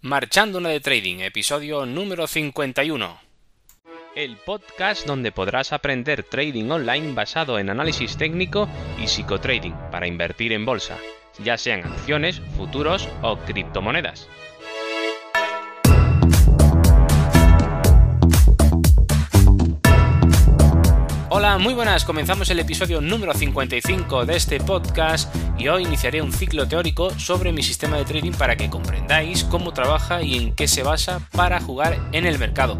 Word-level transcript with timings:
Marchando 0.00 0.58
una 0.58 0.68
de 0.68 0.78
Trading, 0.78 1.22
episodio 1.22 1.84
número 1.84 2.28
51. 2.28 3.20
El 4.14 4.36
podcast 4.36 5.04
donde 5.04 5.32
podrás 5.32 5.72
aprender 5.72 6.22
trading 6.22 6.70
online 6.70 7.14
basado 7.14 7.58
en 7.58 7.68
análisis 7.68 8.16
técnico 8.16 8.68
y 9.02 9.08
psicotrading 9.08 9.74
para 9.90 10.06
invertir 10.06 10.52
en 10.52 10.64
bolsa, 10.64 10.98
ya 11.42 11.58
sean 11.58 11.82
acciones, 11.82 12.40
futuros 12.56 13.08
o 13.22 13.38
criptomonedas. 13.38 14.28
Hola, 21.30 21.58
muy 21.58 21.74
buenas, 21.74 22.06
comenzamos 22.06 22.48
el 22.48 22.58
episodio 22.58 23.02
número 23.02 23.34
55 23.34 24.24
de 24.24 24.34
este 24.34 24.60
podcast 24.60 25.34
y 25.58 25.68
hoy 25.68 25.82
iniciaré 25.82 26.22
un 26.22 26.32
ciclo 26.32 26.66
teórico 26.66 27.10
sobre 27.18 27.52
mi 27.52 27.62
sistema 27.62 27.98
de 27.98 28.06
trading 28.06 28.32
para 28.32 28.56
que 28.56 28.70
comprendáis 28.70 29.44
cómo 29.44 29.74
trabaja 29.74 30.22
y 30.22 30.38
en 30.38 30.54
qué 30.54 30.66
se 30.66 30.82
basa 30.82 31.20
para 31.32 31.60
jugar 31.60 31.98
en 32.12 32.24
el 32.24 32.38
mercado. 32.38 32.78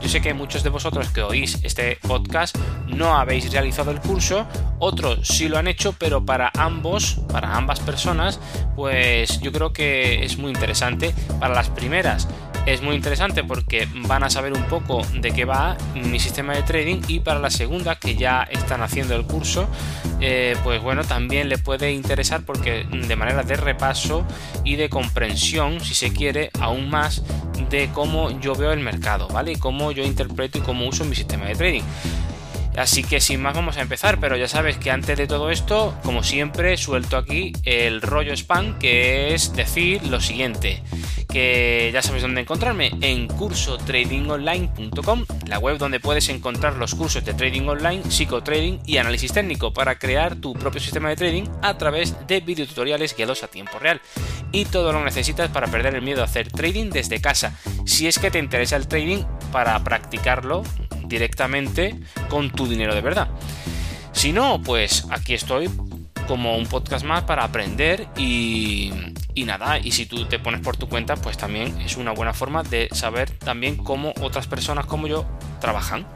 Yo 0.00 0.08
sé 0.08 0.20
que 0.20 0.32
muchos 0.32 0.62
de 0.62 0.70
vosotros 0.70 1.10
que 1.10 1.22
oís 1.22 1.58
este 1.64 1.96
podcast 1.96 2.56
no 2.86 3.16
habéis 3.16 3.52
realizado 3.52 3.90
el 3.90 4.00
curso, 4.00 4.46
otros 4.78 5.26
sí 5.26 5.48
lo 5.48 5.58
han 5.58 5.66
hecho, 5.66 5.92
pero 5.98 6.24
para 6.24 6.52
ambos, 6.56 7.20
para 7.32 7.56
ambas 7.56 7.80
personas, 7.80 8.38
pues 8.76 9.40
yo 9.40 9.50
creo 9.50 9.72
que 9.72 10.24
es 10.24 10.38
muy 10.38 10.52
interesante. 10.52 11.12
Para 11.40 11.52
las 11.54 11.68
primeras 11.68 12.28
es 12.72 12.82
muy 12.82 12.96
interesante 12.96 13.42
porque 13.44 13.88
van 14.06 14.22
a 14.22 14.30
saber 14.30 14.52
un 14.52 14.64
poco 14.64 15.00
de 15.14 15.32
qué 15.32 15.46
va 15.46 15.76
mi 15.94 16.20
sistema 16.20 16.54
de 16.54 16.62
trading 16.62 17.00
y 17.08 17.20
para 17.20 17.40
la 17.40 17.48
segunda 17.48 17.96
que 17.96 18.14
ya 18.14 18.42
están 18.42 18.82
haciendo 18.82 19.16
el 19.16 19.24
curso 19.24 19.68
eh, 20.20 20.54
pues 20.64 20.82
bueno 20.82 21.02
también 21.02 21.48
le 21.48 21.56
puede 21.56 21.92
interesar 21.92 22.42
porque 22.44 22.84
de 22.84 23.16
manera 23.16 23.42
de 23.42 23.56
repaso 23.56 24.26
y 24.64 24.76
de 24.76 24.90
comprensión 24.90 25.80
si 25.80 25.94
se 25.94 26.12
quiere 26.12 26.50
aún 26.60 26.90
más 26.90 27.22
de 27.70 27.88
cómo 27.94 28.38
yo 28.38 28.54
veo 28.54 28.72
el 28.72 28.80
mercado 28.80 29.28
vale 29.28 29.52
y 29.52 29.56
cómo 29.56 29.90
yo 29.90 30.04
interpreto 30.04 30.58
y 30.58 30.60
cómo 30.60 30.86
uso 30.86 31.06
mi 31.06 31.16
sistema 31.16 31.46
de 31.46 31.54
trading 31.54 31.82
Así 32.78 33.02
que 33.02 33.20
sin 33.20 33.42
más 33.42 33.54
vamos 33.54 33.76
a 33.76 33.82
empezar, 33.82 34.20
pero 34.20 34.36
ya 34.36 34.46
sabes 34.46 34.76
que 34.76 34.92
antes 34.92 35.18
de 35.18 35.26
todo 35.26 35.50
esto, 35.50 35.98
como 36.04 36.22
siempre, 36.22 36.76
suelto 36.76 37.16
aquí 37.16 37.52
el 37.64 38.00
rollo 38.00 38.32
spam, 38.32 38.78
que 38.78 39.34
es 39.34 39.52
decir 39.52 40.06
lo 40.06 40.20
siguiente, 40.20 40.82
que 41.28 41.90
ya 41.92 42.02
sabes 42.02 42.22
dónde 42.22 42.42
encontrarme, 42.42 42.92
en 43.00 43.26
cursotradingonline.com, 43.26 45.24
la 45.46 45.58
web 45.58 45.78
donde 45.78 45.98
puedes 45.98 46.28
encontrar 46.28 46.76
los 46.76 46.94
cursos 46.94 47.24
de 47.24 47.34
trading 47.34 47.66
online, 47.66 48.02
psicotrading 48.08 48.80
y 48.86 48.98
análisis 48.98 49.32
técnico 49.32 49.72
para 49.72 49.98
crear 49.98 50.36
tu 50.36 50.54
propio 50.54 50.80
sistema 50.80 51.08
de 51.08 51.16
trading 51.16 51.44
a 51.62 51.76
través 51.78 52.28
de 52.28 52.38
videotutoriales 52.40 53.16
guiados 53.16 53.42
a 53.42 53.48
tiempo 53.48 53.80
real. 53.80 54.00
Y 54.52 54.66
todo 54.66 54.92
lo 54.92 55.00
que 55.00 55.06
necesitas 55.06 55.50
para 55.50 55.66
perder 55.66 55.96
el 55.96 56.02
miedo 56.02 56.22
a 56.22 56.26
hacer 56.26 56.50
trading 56.52 56.90
desde 56.90 57.20
casa. 57.20 57.58
Si 57.84 58.06
es 58.06 58.20
que 58.20 58.30
te 58.30 58.38
interesa 58.38 58.76
el 58.76 58.86
trading 58.86 59.24
para 59.50 59.78
practicarlo 59.82 60.62
directamente 61.08 61.98
con 62.28 62.50
tu 62.50 62.66
dinero 62.66 62.94
de 62.94 63.00
verdad. 63.00 63.28
Si 64.12 64.32
no, 64.32 64.60
pues 64.62 65.06
aquí 65.10 65.34
estoy 65.34 65.70
como 66.26 66.56
un 66.56 66.66
podcast 66.66 67.04
más 67.04 67.24
para 67.24 67.44
aprender 67.44 68.06
y, 68.16 68.92
y, 69.34 69.44
nada, 69.44 69.78
y 69.78 69.92
si 69.92 70.06
tú 70.06 70.26
te 70.26 70.38
pones 70.38 70.60
por 70.60 70.76
tu 70.76 70.88
cuenta, 70.88 71.16
pues 71.16 71.38
también 71.38 71.80
es 71.80 71.96
una 71.96 72.12
buena 72.12 72.34
forma 72.34 72.62
de 72.62 72.88
saber 72.92 73.30
también 73.30 73.76
cómo 73.76 74.12
otras 74.20 74.46
personas 74.46 74.86
como 74.86 75.06
yo 75.06 75.24
trabajan. 75.60 76.06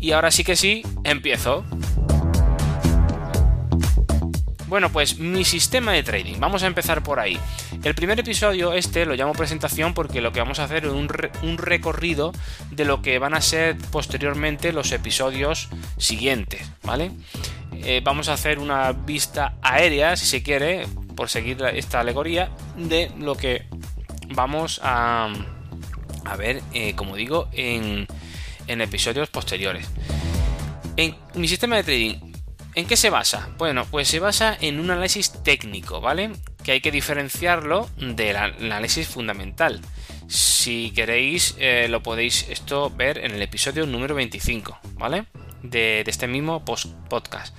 Y 0.00 0.12
ahora 0.12 0.30
sí 0.30 0.44
que 0.44 0.56
sí, 0.56 0.82
empiezo. 1.04 1.64
Bueno, 4.66 4.90
pues 4.90 5.18
mi 5.18 5.44
sistema 5.44 5.92
de 5.92 6.02
trading. 6.02 6.40
Vamos 6.40 6.64
a 6.64 6.66
empezar 6.66 7.02
por 7.02 7.20
ahí. 7.20 7.38
El 7.84 7.94
primer 7.94 8.18
episodio, 8.18 8.72
este, 8.72 9.06
lo 9.06 9.14
llamo 9.14 9.32
presentación 9.32 9.94
porque 9.94 10.20
lo 10.20 10.32
que 10.32 10.40
vamos 10.40 10.58
a 10.58 10.64
hacer 10.64 10.86
es 10.86 10.92
un, 10.92 11.08
recorrido 11.58 12.32
de 12.72 12.84
lo 12.84 13.00
que 13.00 13.18
van 13.20 13.34
a 13.34 13.40
ser 13.40 13.76
posteriormente 13.92 14.72
los 14.72 14.90
episodios 14.90 15.68
siguientes, 15.98 16.68
¿vale? 16.82 17.12
Eh, 17.72 18.00
vamos 18.02 18.28
a 18.28 18.32
hacer 18.32 18.58
una 18.58 18.90
vista 18.90 19.54
aérea, 19.62 20.16
si 20.16 20.26
se 20.26 20.42
quiere, 20.42 20.86
por 21.14 21.28
seguir 21.28 21.62
esta 21.74 22.00
alegoría, 22.00 22.50
de 22.76 23.12
lo 23.18 23.36
que 23.36 23.66
vamos 24.34 24.80
a, 24.82 25.32
a 26.24 26.36
ver, 26.36 26.62
eh, 26.74 26.94
como 26.96 27.14
digo, 27.14 27.48
en, 27.52 28.08
en 28.66 28.80
episodios 28.80 29.28
posteriores. 29.28 29.88
En 30.96 31.14
mi 31.34 31.46
sistema 31.46 31.76
de 31.76 31.84
trading 31.84 32.35
¿En 32.76 32.86
qué 32.86 32.98
se 32.98 33.08
basa? 33.08 33.48
Bueno, 33.56 33.86
pues 33.90 34.06
se 34.06 34.20
basa 34.20 34.54
en 34.60 34.78
un 34.78 34.90
análisis 34.90 35.32
técnico, 35.42 36.02
¿vale? 36.02 36.32
Que 36.62 36.72
hay 36.72 36.82
que 36.82 36.90
diferenciarlo 36.90 37.88
del 37.96 38.36
análisis 38.36 39.08
fundamental. 39.08 39.80
Si 40.28 40.92
queréis, 40.94 41.56
eh, 41.58 41.86
lo 41.88 42.02
podéis 42.02 42.46
esto 42.50 42.90
ver 42.90 43.16
en 43.24 43.30
el 43.30 43.40
episodio 43.40 43.86
número 43.86 44.14
25, 44.14 44.78
¿vale? 44.92 45.24
De, 45.62 46.02
de 46.04 46.10
este 46.10 46.26
mismo 46.26 46.66
post 46.66 46.88
podcast. 47.08 47.56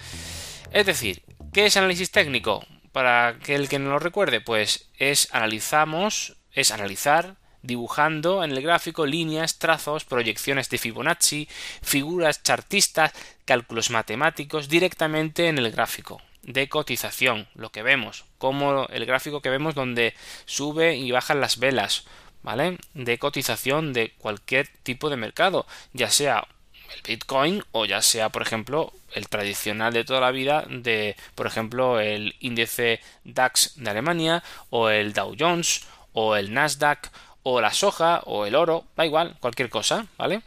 Es 0.72 0.85
decir, 0.85 1.23
¿qué 1.51 1.66
es 1.66 1.78
análisis 1.78 2.11
técnico? 2.11 2.63
Para 2.91 3.29
aquel 3.29 3.69
que 3.69 3.79
no 3.79 3.89
lo 3.89 3.97
recuerde, 3.97 4.39
pues 4.39 4.91
es 4.99 5.29
analizamos, 5.31 6.38
es 6.51 6.69
analizar, 6.69 7.38
dibujando 7.67 8.44
en 8.44 8.51
el 8.51 8.61
gráfico 8.61 9.05
líneas, 9.05 9.59
trazos, 9.59 10.05
proyecciones 10.05 10.69
de 10.69 10.78
Fibonacci, 10.79 11.47
figuras 11.83 12.41
chartistas, 12.41 13.11
cálculos 13.45 13.91
matemáticos 13.91 14.69
directamente 14.69 15.47
en 15.50 15.59
el 15.59 15.72
gráfico 15.72 16.22
de 16.41 16.69
cotización, 16.69 17.47
lo 17.55 17.72
que 17.72 17.83
vemos, 17.83 18.23
como 18.38 18.88
el 18.88 19.05
gráfico 19.05 19.41
que 19.41 19.50
vemos 19.50 19.75
donde 19.75 20.16
sube 20.45 20.95
y 20.95 21.11
bajan 21.11 21.41
las 21.41 21.59
velas, 21.59 22.05
¿vale? 22.41 22.78
De 22.94 23.19
cotización 23.19 23.91
de 23.91 24.13
cualquier 24.17 24.69
tipo 24.84 25.09
de 25.09 25.17
mercado, 25.17 25.67
ya 25.91 26.09
sea 26.09 26.47
el 26.95 27.01
Bitcoin 27.01 27.63
o 27.73 27.85
ya 27.85 28.01
sea, 28.01 28.29
por 28.29 28.44
ejemplo, 28.44 28.94
el 29.13 29.28
tradicional 29.28 29.91
de 29.91 30.05
toda 30.05 30.22
la 30.22 30.31
vida 30.31 30.66
de, 30.69 31.17
por 31.35 31.47
ejemplo, 31.47 31.99
el 31.99 32.35
índice 32.39 33.01
DAX 33.25 33.73
de 33.75 33.89
Alemania 33.89 34.41
o 34.69 34.89
el 34.89 35.11
Dow 35.11 35.35
Jones 35.38 35.85
o 36.13 36.35
el 36.35 36.53
Nasdaq 36.53 37.11
o 37.50 37.62
la 37.62 37.72
soja 37.72 38.22
o 38.25 38.46
el 38.46 38.56
oro, 38.56 38.84
da 38.97 39.06
igual, 39.06 39.38
cualquier 39.40 39.69
cosa, 39.69 40.08
¿vale? 40.18 40.41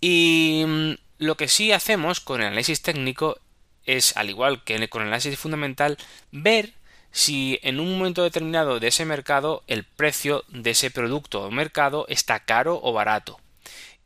Y 0.00 0.64
mm, 0.66 0.92
lo 1.18 1.36
que 1.36 1.46
sí 1.46 1.72
hacemos 1.72 2.20
con 2.20 2.40
el 2.40 2.46
análisis 2.46 2.80
técnico 2.80 3.38
es, 3.84 4.16
al 4.16 4.30
igual 4.30 4.64
que 4.64 4.88
con 4.88 5.02
el 5.02 5.08
análisis 5.08 5.38
fundamental, 5.38 5.98
ver 6.32 6.72
si 7.12 7.58
en 7.62 7.80
un 7.80 7.98
momento 7.98 8.22
determinado 8.22 8.80
de 8.80 8.88
ese 8.88 9.04
mercado 9.04 9.62
el 9.66 9.84
precio 9.84 10.42
de 10.48 10.70
ese 10.70 10.90
producto 10.90 11.42
o 11.42 11.50
mercado 11.50 12.06
está 12.08 12.40
caro 12.40 12.80
o 12.82 12.94
barato. 12.94 13.38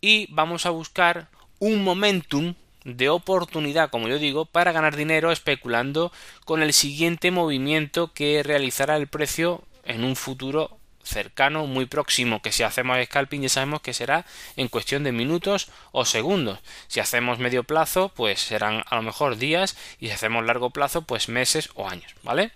Y 0.00 0.26
vamos 0.32 0.66
a 0.66 0.70
buscar 0.70 1.28
un 1.60 1.84
momentum 1.84 2.54
de 2.84 3.08
oportunidad, 3.08 3.88
como 3.88 4.08
yo 4.08 4.18
digo, 4.18 4.46
para 4.46 4.72
ganar 4.72 4.96
dinero 4.96 5.30
especulando 5.30 6.10
con 6.44 6.60
el 6.60 6.72
siguiente 6.72 7.30
movimiento 7.30 8.12
que 8.12 8.42
realizará 8.42 8.96
el 8.96 9.06
precio 9.06 9.62
en 9.84 10.02
un 10.02 10.16
futuro 10.16 10.80
cercano, 11.04 11.66
muy 11.66 11.86
próximo, 11.86 12.42
que 12.42 12.52
si 12.52 12.62
hacemos 12.62 12.98
scalping 13.04 13.42
ya 13.42 13.48
sabemos 13.48 13.82
que 13.82 13.94
será 13.94 14.24
en 14.56 14.68
cuestión 14.68 15.04
de 15.04 15.12
minutos 15.12 15.68
o 15.92 16.04
segundos. 16.04 16.58
Si 16.88 17.00
hacemos 17.00 17.38
medio 17.38 17.64
plazo, 17.64 18.10
pues 18.14 18.40
serán 18.40 18.82
a 18.86 18.96
lo 18.96 19.02
mejor 19.02 19.36
días 19.36 19.76
y 20.00 20.06
si 20.06 20.12
hacemos 20.12 20.44
largo 20.44 20.70
plazo, 20.70 21.02
pues 21.02 21.28
meses 21.28 21.70
o 21.74 21.88
años, 21.88 22.14
¿vale? 22.22 22.50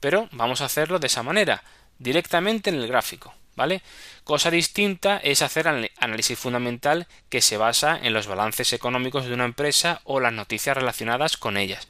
Pero 0.00 0.28
vamos 0.32 0.60
a 0.60 0.66
hacerlo 0.66 0.98
de 0.98 1.08
esa 1.08 1.22
manera, 1.22 1.62
directamente 1.98 2.70
en 2.70 2.76
el 2.76 2.88
gráfico, 2.88 3.34
¿vale? 3.56 3.82
Cosa 4.24 4.50
distinta 4.50 5.18
es 5.18 5.42
hacer 5.42 5.68
análisis 5.68 6.38
fundamental 6.38 7.06
que 7.28 7.42
se 7.42 7.56
basa 7.56 7.98
en 8.02 8.12
los 8.12 8.26
balances 8.26 8.72
económicos 8.72 9.26
de 9.26 9.34
una 9.34 9.44
empresa 9.44 10.00
o 10.04 10.20
las 10.20 10.32
noticias 10.32 10.76
relacionadas 10.76 11.36
con 11.36 11.56
ellas. 11.56 11.88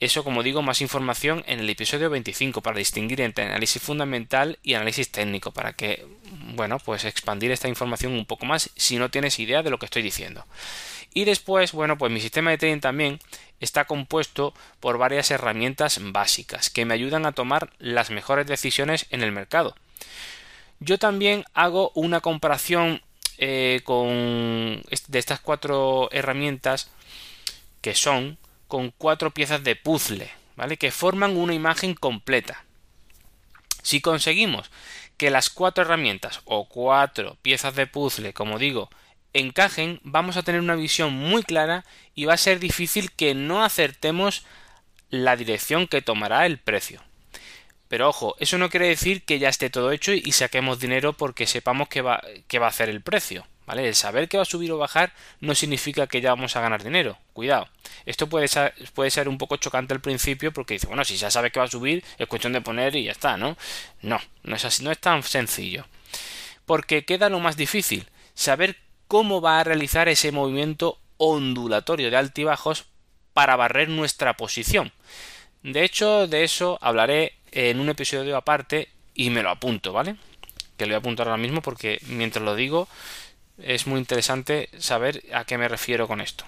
Eso, 0.00 0.24
como 0.24 0.42
digo, 0.42 0.60
más 0.60 0.80
información 0.80 1.44
en 1.46 1.60
el 1.60 1.70
episodio 1.70 2.10
25 2.10 2.62
para 2.62 2.78
distinguir 2.78 3.20
entre 3.20 3.44
análisis 3.44 3.80
fundamental 3.80 4.58
y 4.62 4.74
análisis 4.74 5.10
técnico, 5.10 5.52
para 5.52 5.72
que, 5.74 6.04
bueno, 6.54 6.78
pues 6.78 7.04
expandir 7.04 7.52
esta 7.52 7.68
información 7.68 8.12
un 8.12 8.26
poco 8.26 8.44
más 8.44 8.70
si 8.76 8.96
no 8.96 9.10
tienes 9.10 9.38
idea 9.38 9.62
de 9.62 9.70
lo 9.70 9.78
que 9.78 9.86
estoy 9.86 10.02
diciendo. 10.02 10.44
Y 11.14 11.24
después, 11.24 11.72
bueno, 11.72 11.96
pues 11.96 12.10
mi 12.10 12.20
sistema 12.20 12.50
de 12.50 12.58
trading 12.58 12.80
también 12.80 13.20
está 13.60 13.84
compuesto 13.84 14.52
por 14.80 14.98
varias 14.98 15.30
herramientas 15.30 16.00
básicas 16.02 16.70
que 16.70 16.84
me 16.84 16.94
ayudan 16.94 17.24
a 17.24 17.32
tomar 17.32 17.72
las 17.78 18.10
mejores 18.10 18.48
decisiones 18.48 19.06
en 19.10 19.22
el 19.22 19.30
mercado. 19.30 19.76
Yo 20.80 20.98
también 20.98 21.44
hago 21.54 21.92
una 21.94 22.20
comparación 22.20 23.00
eh, 23.38 23.80
con 23.84 24.82
de 25.08 25.18
estas 25.18 25.40
cuatro 25.40 26.08
herramientas 26.12 26.90
que 27.80 27.94
son 27.94 28.38
con 28.74 28.90
cuatro 28.90 29.30
piezas 29.30 29.62
de 29.62 29.76
puzzle, 29.76 30.28
¿vale? 30.56 30.76
Que 30.76 30.90
forman 30.90 31.36
una 31.36 31.54
imagen 31.54 31.94
completa. 31.94 32.64
Si 33.84 34.00
conseguimos 34.00 34.68
que 35.16 35.30
las 35.30 35.48
cuatro 35.48 35.84
herramientas 35.84 36.40
o 36.44 36.68
cuatro 36.68 37.36
piezas 37.40 37.76
de 37.76 37.86
puzzle, 37.86 38.32
como 38.32 38.58
digo, 38.58 38.90
encajen, 39.32 40.00
vamos 40.02 40.36
a 40.36 40.42
tener 40.42 40.60
una 40.60 40.74
visión 40.74 41.12
muy 41.12 41.44
clara 41.44 41.84
y 42.16 42.24
va 42.24 42.34
a 42.34 42.36
ser 42.36 42.58
difícil 42.58 43.12
que 43.12 43.36
no 43.36 43.62
acertemos 43.62 44.44
la 45.08 45.36
dirección 45.36 45.86
que 45.86 46.02
tomará 46.02 46.44
el 46.44 46.58
precio. 46.58 47.00
Pero 47.86 48.08
ojo, 48.08 48.34
eso 48.40 48.58
no 48.58 48.70
quiere 48.70 48.88
decir 48.88 49.22
que 49.22 49.38
ya 49.38 49.50
esté 49.50 49.70
todo 49.70 49.92
hecho 49.92 50.12
y 50.14 50.32
saquemos 50.32 50.80
dinero 50.80 51.12
porque 51.12 51.46
sepamos 51.46 51.86
que 51.86 52.02
va, 52.02 52.24
que 52.48 52.58
va 52.58 52.66
a 52.66 52.70
hacer 52.70 52.88
el 52.88 53.02
precio. 53.02 53.46
¿Vale? 53.66 53.88
El 53.88 53.94
saber 53.94 54.28
que 54.28 54.36
va 54.36 54.42
a 54.42 54.46
subir 54.46 54.70
o 54.72 54.78
bajar 54.78 55.12
no 55.40 55.54
significa 55.54 56.06
que 56.06 56.20
ya 56.20 56.30
vamos 56.30 56.54
a 56.56 56.60
ganar 56.60 56.82
dinero. 56.82 57.16
Cuidado. 57.32 57.68
Esto 58.04 58.28
puede 58.28 58.48
ser, 58.48 58.74
puede 58.92 59.10
ser 59.10 59.28
un 59.28 59.38
poco 59.38 59.56
chocante 59.56 59.94
al 59.94 60.00
principio 60.00 60.52
porque 60.52 60.74
dice, 60.74 60.86
bueno, 60.86 61.04
si 61.04 61.16
ya 61.16 61.30
sabes 61.30 61.52
que 61.52 61.60
va 61.60 61.66
a 61.66 61.70
subir, 61.70 62.04
es 62.18 62.26
cuestión 62.26 62.52
de 62.52 62.60
poner 62.60 62.94
y 62.94 63.04
ya 63.04 63.12
está, 63.12 63.36
¿no? 63.36 63.56
No, 64.02 64.20
no 64.42 64.56
es 64.56 64.64
así, 64.64 64.84
no 64.84 64.90
es 64.90 64.98
tan 64.98 65.22
sencillo. 65.22 65.86
Porque 66.66 67.04
queda 67.04 67.30
lo 67.30 67.40
más 67.40 67.56
difícil, 67.56 68.06
saber 68.34 68.76
cómo 69.08 69.40
va 69.40 69.60
a 69.60 69.64
realizar 69.64 70.08
ese 70.08 70.32
movimiento 70.32 70.98
ondulatorio 71.16 72.10
de 72.10 72.16
altibajos 72.16 72.86
para 73.32 73.56
barrer 73.56 73.88
nuestra 73.88 74.36
posición. 74.36 74.92
De 75.62 75.84
hecho, 75.84 76.26
de 76.26 76.44
eso 76.44 76.78
hablaré 76.82 77.34
en 77.50 77.80
un 77.80 77.88
episodio 77.88 78.36
aparte 78.36 78.88
y 79.14 79.30
me 79.30 79.42
lo 79.42 79.50
apunto, 79.50 79.92
¿vale? 79.92 80.16
Que 80.76 80.84
lo 80.84 80.90
voy 80.90 80.96
a 80.96 80.98
apuntar 80.98 81.28
ahora 81.28 81.40
mismo 81.40 81.62
porque 81.62 82.00
mientras 82.06 82.44
lo 82.44 82.54
digo 82.54 82.88
es 83.58 83.86
muy 83.86 83.98
interesante 83.98 84.68
saber 84.78 85.22
a 85.32 85.44
qué 85.44 85.58
me 85.58 85.68
refiero 85.68 86.08
con 86.08 86.20
esto. 86.20 86.44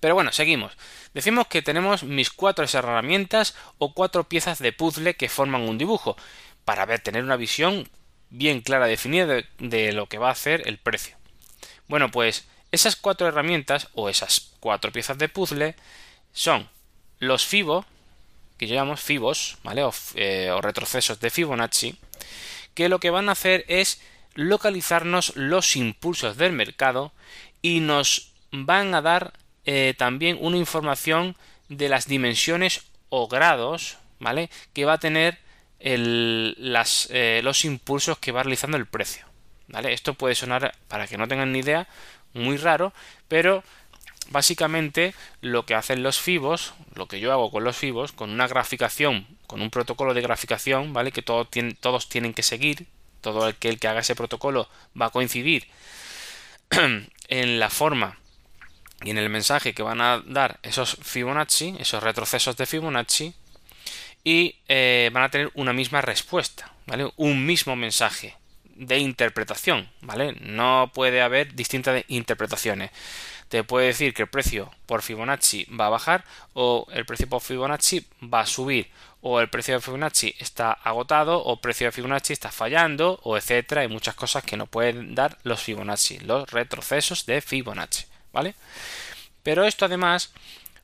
Pero 0.00 0.14
bueno, 0.14 0.32
seguimos. 0.32 0.76
Decimos 1.14 1.46
que 1.46 1.62
tenemos 1.62 2.02
mis 2.02 2.30
cuatro 2.30 2.66
herramientas 2.70 3.54
o 3.78 3.94
cuatro 3.94 4.24
piezas 4.24 4.58
de 4.58 4.72
puzzle 4.72 5.14
que 5.14 5.28
forman 5.28 5.62
un 5.62 5.78
dibujo, 5.78 6.16
para 6.64 6.84
ver, 6.84 7.00
tener 7.00 7.24
una 7.24 7.36
visión 7.36 7.88
bien 8.30 8.60
clara, 8.60 8.86
definida 8.86 9.42
de, 9.58 9.92
lo 9.92 10.06
que 10.06 10.18
va 10.18 10.28
a 10.28 10.32
hacer 10.32 10.66
el 10.66 10.78
precio. 10.78 11.16
Bueno, 11.88 12.10
pues 12.10 12.46
esas 12.72 12.96
cuatro 12.96 13.28
herramientas 13.28 13.88
o 13.94 14.08
esas 14.08 14.52
cuatro 14.60 14.92
piezas 14.92 15.18
de 15.18 15.28
puzzle 15.28 15.76
son 16.32 16.68
los 17.18 17.46
FIBO, 17.46 17.86
que 18.58 18.66
llamamos 18.66 19.00
FIBOS, 19.00 19.58
¿vale? 19.62 19.82
Eh, 20.16 20.50
o, 20.50 20.60
retrocesos 20.60 21.20
de 21.20 21.30
Fibonacci, 21.30 21.96
que 22.74 22.88
lo 22.88 22.98
que 22.98 23.10
van 23.10 23.28
a 23.28 23.32
hacer 23.32 23.64
es 23.68 24.00
localizarnos 24.34 25.34
los 25.36 25.76
impulsos 25.76 26.36
del 26.36 26.52
mercado 26.52 27.12
y 27.62 27.80
nos 27.80 28.32
van 28.50 28.94
a 28.94 29.02
dar 29.02 29.32
eh, 29.64 29.94
también 29.96 30.38
una 30.40 30.56
información 30.56 31.36
de 31.68 31.88
las 31.88 32.06
dimensiones 32.06 32.82
o 33.08 33.28
grados, 33.28 33.98
¿vale? 34.18 34.50
Que 34.72 34.84
va 34.84 34.94
a 34.94 34.98
tener 34.98 35.38
las, 35.80 37.08
eh, 37.10 37.40
los 37.44 37.64
impulsos 37.64 38.18
que 38.18 38.32
va 38.32 38.42
realizando 38.42 38.76
el 38.76 38.86
precio. 38.86 39.26
Esto 39.84 40.14
puede 40.14 40.34
sonar, 40.34 40.74
para 40.88 41.06
que 41.06 41.18
no 41.18 41.28
tengan 41.28 41.52
ni 41.52 41.60
idea, 41.60 41.88
muy 42.32 42.56
raro, 42.56 42.92
pero 43.28 43.64
básicamente 44.30 45.14
lo 45.40 45.66
que 45.66 45.74
hacen 45.74 46.02
los 46.02 46.20
FIBOS, 46.20 46.74
lo 46.94 47.06
que 47.06 47.20
yo 47.20 47.32
hago 47.32 47.50
con 47.50 47.64
los 47.64 47.76
FIBOS, 47.76 48.12
con 48.12 48.30
una 48.30 48.46
graficación, 48.46 49.26
con 49.46 49.62
un 49.62 49.70
protocolo 49.70 50.14
de 50.14 50.22
graficación, 50.22 50.92
¿vale? 50.92 51.12
Que 51.12 51.22
todos 51.22 52.08
tienen 52.08 52.34
que 52.34 52.42
seguir, 52.42 52.86
todo 53.32 53.48
el 53.48 53.56
que, 53.56 53.68
el 53.68 53.80
que 53.80 53.88
haga 53.88 54.00
ese 54.00 54.14
protocolo 54.14 54.68
va 55.00 55.06
a 55.06 55.10
coincidir 55.10 55.66
en 57.28 57.58
la 57.58 57.70
forma 57.70 58.18
y 59.02 59.10
en 59.10 59.18
el 59.18 59.28
mensaje 59.28 59.74
que 59.74 59.82
van 59.82 60.00
a 60.00 60.22
dar 60.24 60.60
esos 60.62 60.96
Fibonacci, 61.02 61.76
esos 61.80 62.02
retrocesos 62.02 62.56
de 62.56 62.66
Fibonacci, 62.66 63.34
y 64.22 64.56
eh, 64.68 65.10
van 65.12 65.24
a 65.24 65.30
tener 65.30 65.50
una 65.54 65.72
misma 65.72 66.00
respuesta, 66.00 66.72
¿vale? 66.86 67.12
Un 67.16 67.44
mismo 67.44 67.76
mensaje 67.76 68.36
de 68.74 68.98
interpretación, 68.98 69.88
¿vale? 70.00 70.32
No 70.40 70.90
puede 70.94 71.22
haber 71.22 71.54
distintas 71.54 72.04
interpretaciones. 72.08 72.90
Te 73.48 73.62
puede 73.62 73.88
decir 73.88 74.14
que 74.14 74.22
el 74.22 74.28
precio 74.28 74.70
por 74.86 75.02
Fibonacci 75.02 75.66
va 75.66 75.86
a 75.86 75.90
bajar 75.90 76.24
o 76.54 76.86
el 76.90 77.06
precio 77.06 77.28
por 77.28 77.40
Fibonacci 77.40 78.06
va 78.22 78.40
a 78.40 78.46
subir 78.46 78.90
o 79.20 79.40
el 79.40 79.48
precio 79.48 79.74
de 79.74 79.80
Fibonacci 79.80 80.34
está 80.38 80.72
agotado 80.72 81.38
o 81.38 81.54
el 81.54 81.60
precio 81.60 81.86
de 81.86 81.92
Fibonacci 81.92 82.32
está 82.32 82.50
fallando 82.50 83.20
o 83.22 83.36
etcétera. 83.36 83.82
Hay 83.82 83.88
muchas 83.88 84.14
cosas 84.14 84.44
que 84.44 84.56
no 84.56 84.66
pueden 84.66 85.14
dar 85.14 85.38
los 85.44 85.62
Fibonacci, 85.62 86.18
los 86.20 86.50
retrocesos 86.50 87.26
de 87.26 87.40
Fibonacci, 87.40 88.04
¿vale? 88.32 88.54
Pero 89.42 89.64
esto 89.64 89.84
además 89.84 90.32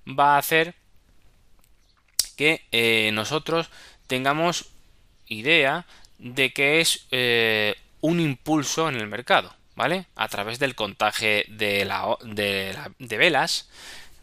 va 0.07 0.37
a 0.37 0.39
hacer 0.39 0.75
que 2.37 2.65
eh, 2.73 3.11
nosotros 3.13 3.69
tengamos 4.07 4.71
idea 5.27 5.87
de 6.21 6.53
que 6.53 6.81
es 6.81 7.07
eh, 7.11 7.75
un 8.01 8.21
impulso 8.21 8.89
en 8.89 8.97
el 8.97 9.09
mercado, 9.09 9.55
¿vale? 9.75 10.07
A 10.15 10.29
través 10.29 10.59
del 10.59 10.75
contaje 10.75 11.45
de, 11.49 11.85
la, 11.85 12.17
de, 12.23 12.77
de, 12.99 13.17
velas, 13.17 13.69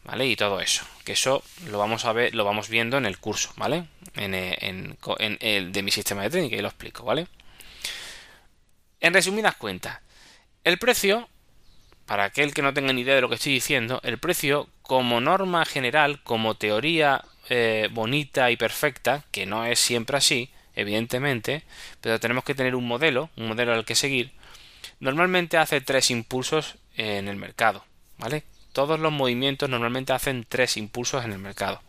¿vale? 0.03 0.27
Y 0.27 0.35
todo 0.35 0.61
eso. 0.61 0.85
Que 1.03 1.13
eso 1.13 1.43
lo 1.65 1.79
vamos 1.79 2.05
a 2.05 2.13
ver, 2.13 2.35
lo 2.35 2.45
vamos 2.45 2.69
viendo 2.69 2.97
en 2.97 3.05
el 3.05 3.17
curso, 3.17 3.51
¿vale? 3.57 3.85
En, 4.15 4.33
eh, 4.33 4.57
en, 4.61 4.97
en 5.19 5.37
el 5.41 5.71
de 5.71 5.83
mi 5.83 5.91
sistema 5.91 6.21
de 6.23 6.29
técnica 6.29 6.55
y 6.55 6.61
lo 6.61 6.67
explico, 6.67 7.03
¿vale? 7.03 7.27
En 8.99 9.13
resumidas 9.13 9.55
cuentas, 9.55 9.99
el 10.63 10.77
precio, 10.77 11.29
para 12.05 12.25
aquel 12.25 12.53
que 12.53 12.61
no 12.61 12.73
tenga 12.73 12.93
ni 12.93 13.01
idea 13.01 13.15
de 13.15 13.21
lo 13.21 13.29
que 13.29 13.35
estoy 13.35 13.53
diciendo, 13.53 13.99
el 14.03 14.17
precio 14.17 14.69
como 14.81 15.19
norma 15.21 15.65
general, 15.65 16.21
como 16.23 16.55
teoría 16.55 17.23
eh, 17.49 17.89
bonita 17.91 18.49
y 18.51 18.57
perfecta, 18.57 19.23
que 19.31 19.45
no 19.45 19.65
es 19.65 19.79
siempre 19.79 20.17
así, 20.17 20.49
evidentemente, 20.77 21.63
pero 21.99 22.19
tenemos 22.19 22.43
que 22.43 22.55
tener 22.55 22.75
un 22.75 22.87
modelo, 22.87 23.29
un 23.35 23.49
modelo 23.49 23.73
al 23.73 23.83
que 23.83 23.95
seguir. 23.95 24.31
Normalmente 24.99 25.57
hace 25.57 25.81
tres 25.81 26.11
impulsos 26.11 26.75
en 26.95 27.27
el 27.27 27.35
mercado, 27.35 27.83
¿vale? 28.17 28.43
Todos 28.73 28.99
los 28.99 29.11
movimientos 29.11 29.69
normalmente 29.69 30.13
hacen 30.13 30.45
tres 30.47 30.77
impulsos 30.77 31.25
en 31.25 31.33
el 31.33 31.39
mercado. 31.39 31.81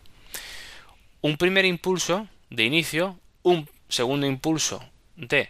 Un 1.21 1.37
primer 1.37 1.65
impulso 1.65 2.27
de 2.49 2.63
inicio, 2.63 3.19
un 3.43 3.69
segundo 3.89 4.25
impulso 4.25 4.83
de, 5.15 5.49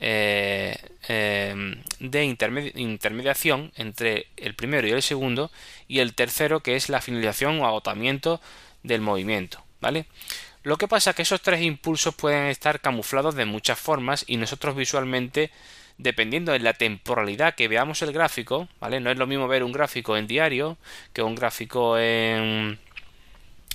eh, 0.00 0.76
em, 1.08 1.82
de 1.98 2.24
intermediación 2.24 3.72
entre 3.76 4.28
el 4.38 4.54
primero 4.54 4.88
y 4.88 4.92
el 4.92 5.02
segundo, 5.02 5.50
y 5.86 5.98
el 5.98 6.14
tercero 6.14 6.60
que 6.60 6.76
es 6.76 6.88
la 6.88 7.02
finalización 7.02 7.60
o 7.60 7.66
agotamiento 7.66 8.40
del 8.82 9.02
movimiento, 9.02 9.62
¿vale? 9.80 10.06
Lo 10.62 10.76
que 10.76 10.88
pasa 10.88 11.10
es 11.10 11.16
que 11.16 11.22
esos 11.22 11.40
tres 11.40 11.62
impulsos 11.62 12.14
pueden 12.14 12.46
estar 12.46 12.80
camuflados 12.80 13.34
de 13.34 13.46
muchas 13.46 13.78
formas 13.78 14.24
y 14.26 14.36
nosotros 14.36 14.76
visualmente, 14.76 15.50
dependiendo 15.96 16.52
de 16.52 16.58
la 16.58 16.74
temporalidad 16.74 17.54
que 17.54 17.68
veamos 17.68 18.02
el 18.02 18.12
gráfico, 18.12 18.68
¿vale? 18.78 19.00
No 19.00 19.10
es 19.10 19.16
lo 19.16 19.26
mismo 19.26 19.48
ver 19.48 19.64
un 19.64 19.72
gráfico 19.72 20.16
en 20.16 20.26
diario 20.26 20.76
que 21.14 21.22
un 21.22 21.34
gráfico 21.34 21.98
en 21.98 22.78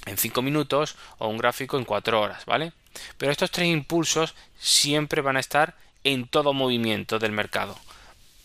en 0.06 0.18
5 0.18 0.42
minutos 0.42 0.96
o 1.18 1.28
un 1.28 1.38
gráfico 1.38 1.78
en 1.78 1.86
4 1.86 2.22
horas, 2.22 2.46
¿vale? 2.46 2.74
Pero 3.18 3.32
estos 3.32 3.52
tres 3.52 3.68
impulsos 3.68 4.36
siempre 4.58 5.22
van 5.22 5.38
a 5.38 5.40
estar 5.40 5.76
en 6.04 6.28
todo 6.28 6.54
movimiento 6.54 7.20
del 7.20 7.32
mercado, 7.32 7.78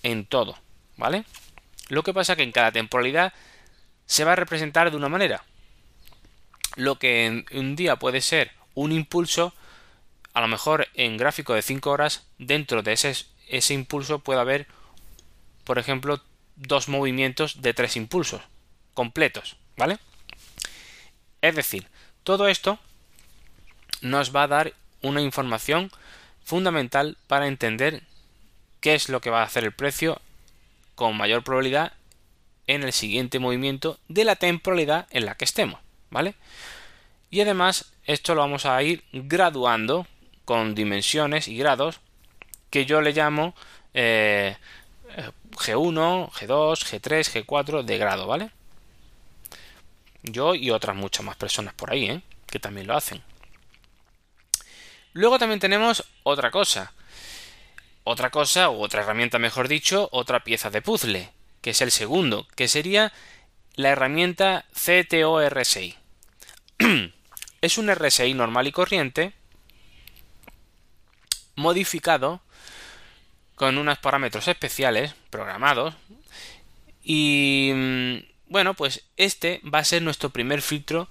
en 0.02 0.24
todo, 0.24 0.58
¿vale? 0.96 1.24
Lo 1.88 2.02
que 2.02 2.14
pasa 2.14 2.32
es 2.32 2.36
que 2.38 2.42
en 2.42 2.52
cada 2.52 2.72
temporalidad 2.72 3.32
se 4.06 4.24
va 4.24 4.32
a 4.32 4.36
representar 4.36 4.90
de 4.90 4.96
una 4.96 5.08
manera 5.08 5.44
lo 6.76 6.98
que 6.98 7.26
en 7.26 7.46
un 7.52 7.76
día 7.76 7.96
puede 7.96 8.20
ser 8.20 8.52
un 8.74 8.92
impulso, 8.92 9.52
a 10.32 10.40
lo 10.40 10.48
mejor 10.48 10.88
en 10.94 11.16
gráfico 11.16 11.54
de 11.54 11.62
5 11.62 11.90
horas, 11.90 12.26
dentro 12.38 12.82
de 12.82 12.92
ese, 12.92 13.14
ese 13.48 13.74
impulso 13.74 14.20
puede 14.20 14.40
haber, 14.40 14.66
por 15.64 15.78
ejemplo, 15.78 16.20
dos 16.56 16.88
movimientos 16.88 17.62
de 17.62 17.74
tres 17.74 17.96
impulsos 17.96 18.42
completos, 18.94 19.56
¿vale? 19.76 19.98
Es 21.40 21.54
decir, 21.54 21.86
todo 22.22 22.48
esto 22.48 22.78
nos 24.02 24.34
va 24.34 24.44
a 24.44 24.48
dar 24.48 24.74
una 25.02 25.22
información 25.22 25.90
fundamental 26.44 27.16
para 27.26 27.46
entender 27.46 28.02
qué 28.80 28.94
es 28.94 29.08
lo 29.08 29.20
que 29.20 29.30
va 29.30 29.40
a 29.40 29.46
hacer 29.46 29.64
el 29.64 29.72
precio 29.72 30.20
con 30.94 31.16
mayor 31.16 31.42
probabilidad 31.42 31.92
en 32.66 32.82
el 32.82 32.92
siguiente 32.92 33.38
movimiento 33.38 33.98
de 34.08 34.24
la 34.24 34.36
temporalidad 34.36 35.06
en 35.10 35.24
la 35.24 35.34
que 35.34 35.44
estemos. 35.44 35.80
¿Vale? 36.10 36.34
Y 37.30 37.40
además 37.40 37.92
esto 38.04 38.34
lo 38.34 38.40
vamos 38.40 38.66
a 38.66 38.82
ir 38.82 39.04
graduando 39.12 40.06
con 40.44 40.74
dimensiones 40.74 41.48
y 41.48 41.56
grados 41.56 42.00
que 42.70 42.86
yo 42.86 43.00
le 43.00 43.12
llamo 43.12 43.54
G1, 43.94 44.60
G2, 46.30 47.00
G3, 47.00 47.44
G4 47.44 47.82
de 47.82 47.98
grado, 47.98 48.26
¿vale? 48.26 48.50
Yo 50.22 50.54
y 50.54 50.70
otras 50.70 50.96
muchas 50.96 51.24
más 51.24 51.36
personas 51.36 51.74
por 51.74 51.92
ahí, 51.92 52.06
¿eh? 52.06 52.22
Que 52.46 52.58
también 52.58 52.86
lo 52.86 52.96
hacen. 52.96 53.22
Luego 55.12 55.38
también 55.38 55.60
tenemos 55.60 56.04
otra 56.22 56.50
cosa. 56.50 56.92
Otra 58.04 58.30
cosa, 58.30 58.70
o 58.70 58.80
otra 58.80 59.02
herramienta, 59.02 59.38
mejor 59.38 59.68
dicho, 59.68 60.08
otra 60.12 60.42
pieza 60.42 60.70
de 60.70 60.82
puzzle, 60.82 61.30
que 61.60 61.70
es 61.70 61.80
el 61.80 61.90
segundo, 61.90 62.46
que 62.56 62.66
sería 62.66 63.12
la 63.74 63.90
herramienta 63.90 64.64
CTO-RSI. 64.72 65.96
es 67.60 67.78
un 67.78 67.94
RSI 67.94 68.34
normal 68.34 68.66
y 68.66 68.72
corriente 68.72 69.32
modificado 71.56 72.40
con 73.54 73.76
unos 73.76 73.98
parámetros 73.98 74.48
especiales 74.48 75.14
programados 75.28 75.94
y 77.02 77.72
mm, 77.74 78.16
bueno 78.46 78.74
pues 78.74 79.04
este 79.16 79.60
va 79.62 79.80
a 79.80 79.84
ser 79.84 80.02
nuestro 80.02 80.30
primer 80.30 80.62
filtro 80.62 81.08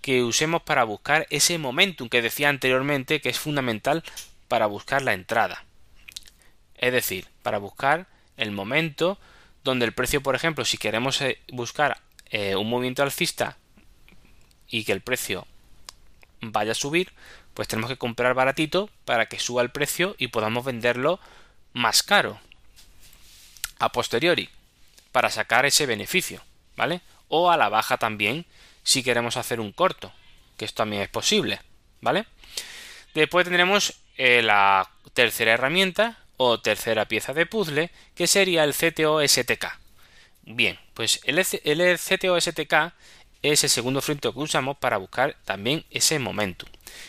que 0.00 0.24
usemos 0.24 0.62
para 0.62 0.82
buscar 0.82 1.26
ese 1.30 1.58
momentum 1.58 2.08
que 2.08 2.22
decía 2.22 2.48
anteriormente 2.48 3.20
que 3.20 3.28
es 3.28 3.38
fundamental 3.38 4.02
para 4.48 4.66
buscar 4.66 5.02
la 5.02 5.12
entrada. 5.12 5.64
Es 6.74 6.92
decir, 6.92 7.28
para 7.44 7.58
buscar 7.58 8.08
el 8.36 8.50
momento 8.50 9.18
donde 9.62 9.84
el 9.84 9.92
precio, 9.92 10.20
por 10.20 10.34
ejemplo, 10.34 10.64
si 10.64 10.76
queremos 10.76 11.20
eh, 11.20 11.38
buscar 11.52 12.00
eh, 12.30 12.56
un 12.56 12.68
movimiento 12.68 13.04
alcista 13.04 13.56
y 14.72 14.82
que 14.82 14.92
el 14.92 15.02
precio 15.02 15.46
vaya 16.40 16.72
a 16.72 16.74
subir, 16.74 17.12
pues 17.54 17.68
tenemos 17.68 17.90
que 17.90 17.98
comprar 17.98 18.34
baratito 18.34 18.90
para 19.04 19.26
que 19.26 19.38
suba 19.38 19.62
el 19.62 19.70
precio 19.70 20.16
y 20.18 20.28
podamos 20.28 20.64
venderlo 20.64 21.20
más 21.74 22.02
caro 22.02 22.40
a 23.78 23.92
posteriori 23.92 24.48
para 25.12 25.30
sacar 25.30 25.66
ese 25.66 25.86
beneficio, 25.86 26.42
¿vale? 26.74 27.02
O 27.28 27.50
a 27.50 27.56
la 27.56 27.68
baja 27.68 27.98
también 27.98 28.46
si 28.82 29.02
queremos 29.02 29.36
hacer 29.36 29.60
un 29.60 29.72
corto, 29.72 30.12
que 30.56 30.64
esto 30.64 30.78
también 30.78 31.02
es 31.02 31.08
posible, 31.08 31.60
¿vale? 32.00 32.24
Después 33.14 33.44
tendremos 33.44 34.00
eh, 34.16 34.42
la 34.42 34.90
tercera 35.12 35.52
herramienta 35.52 36.18
o 36.38 36.60
tercera 36.60 37.04
pieza 37.06 37.34
de 37.34 37.44
puzzle, 37.44 37.90
que 38.14 38.26
sería 38.26 38.64
el 38.64 38.72
CTO-STK. 38.72 39.78
Bien, 40.44 40.78
pues 40.94 41.20
el, 41.24 41.38
el 41.38 41.98
CTO-STK 41.98 42.92
es 43.42 43.64
el 43.64 43.70
segundo 43.70 44.00
frente 44.00 44.32
que 44.32 44.38
usamos 44.38 44.76
para 44.76 44.96
buscar 44.96 45.36
también 45.44 45.84
ese 45.90 46.18
momentum. 46.18 46.68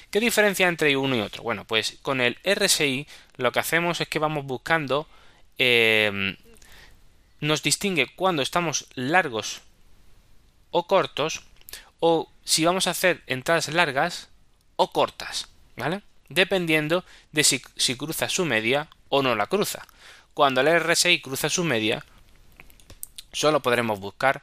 ¿Qué 0.09 0.19
diferencia 0.19 0.67
entre 0.67 0.97
uno 0.97 1.15
y 1.15 1.21
otro? 1.21 1.43
Bueno, 1.43 1.65
pues 1.65 1.97
con 2.01 2.21
el 2.21 2.37
RSI 2.43 3.07
lo 3.37 3.51
que 3.51 3.59
hacemos 3.59 4.01
es 4.01 4.07
que 4.07 4.19
vamos 4.19 4.45
buscando, 4.45 5.07
em, 5.57 6.35
nos 7.39 7.61
distingue 7.61 8.07
cuando 8.15 8.41
estamos 8.41 8.87
largos 8.95 9.61
o 10.71 10.87
cortos, 10.87 11.43
o 11.99 12.31
si 12.43 12.65
vamos 12.65 12.87
a 12.87 12.91
hacer 12.91 13.21
entradas 13.27 13.69
largas 13.69 14.29
o 14.75 14.91
cortas, 14.91 15.49
¿vale? 15.77 16.01
Dependiendo 16.29 17.05
de 17.31 17.43
si, 17.43 17.59
cruza 17.95 18.27
su 18.27 18.45
media 18.45 18.89
o 19.09 19.21
no 19.21 19.35
la 19.35 19.47
cruza. 19.47 19.85
Cuando 20.33 20.61
el 20.61 20.79
RSI 20.79 21.21
cruza 21.21 21.49
su 21.49 21.63
media, 21.63 22.03
solo 23.31 23.61
podremos 23.61 23.99
buscar 23.99 24.41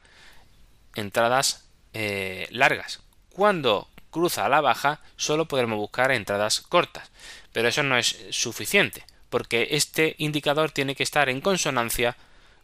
entradas 0.94 1.69
eh, 1.94 2.47
largas. 2.50 3.00
Cuando 3.30 3.88
cruza 4.11 4.47
a 4.47 4.49
la 4.49 4.61
baja, 4.61 5.00
solo 5.16 5.47
podremos 5.47 5.78
buscar 5.78 6.11
entradas 6.12 6.61
cortas. 6.61 7.11
Pero 7.52 7.68
eso 7.68 7.82
no 7.82 7.97
es 7.97 8.16
suficiente, 8.30 9.04
porque 9.28 9.68
este 9.73 10.14
indicador 10.18 10.70
tiene 10.70 10.94
que 10.94 11.02
estar 11.02 11.28
en 11.28 11.40
consonancia 11.40 12.16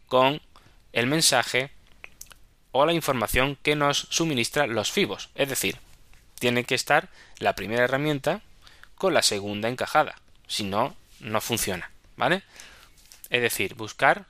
con 0.07 0.41
el 0.93 1.07
mensaje 1.07 1.71
o 2.71 2.85
la 2.85 2.93
información 2.93 3.57
que 3.61 3.75
nos 3.75 4.07
suministra 4.09 4.67
los 4.67 4.91
FIBOS. 4.91 5.29
Es 5.35 5.49
decir, 5.49 5.79
tiene 6.39 6.63
que 6.63 6.75
estar 6.75 7.09
la 7.39 7.55
primera 7.55 7.83
herramienta 7.83 8.41
con 8.95 9.13
la 9.13 9.23
segunda 9.23 9.69
encajada. 9.69 10.15
Si 10.47 10.63
no, 10.63 10.95
no 11.19 11.41
funciona. 11.41 11.91
¿Vale? 12.15 12.43
Es 13.29 13.41
decir, 13.41 13.75
buscar 13.75 14.25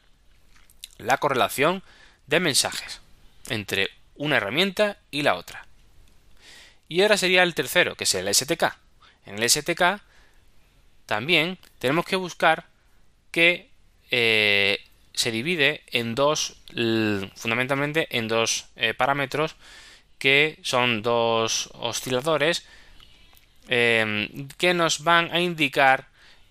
la 0.98 1.18
correlación 1.18 1.84
de 2.26 2.40
mensajes 2.40 3.02
entre 3.50 3.90
una 4.18 4.38
herramienta 4.38 4.98
y 5.12 5.24
la 5.24 5.36
otra. 5.36 5.68
Y 6.90 7.02
ahora 7.02 7.18
sería 7.18 7.44
el 7.44 7.56
tercero, 7.56 7.96
que 7.96 8.06
es 8.06 8.16
el 8.16 8.34
STK. 8.34 8.78
En 9.26 9.42
el 9.42 9.50
STK 9.50 10.02
también 11.06 11.58
tenemos 11.80 12.06
que 12.06 12.16
buscar 12.16 12.66
que 13.32 13.70
eh, 14.12 14.80
se 15.14 15.32
divide 15.32 15.82
en 15.88 16.16
dos, 16.16 16.58
fundamentalmente 17.36 18.08
en 18.16 18.28
dos 18.28 18.68
eh, 18.76 18.94
parámetros 18.94 19.56
que 20.18 20.60
son 20.64 21.02
dos 21.02 21.70
osciladores 21.74 22.66
em, 23.68 24.48
que 24.58 24.74
nos 24.74 25.04
van 25.04 25.32
a 25.32 25.40
indicar 25.40 26.08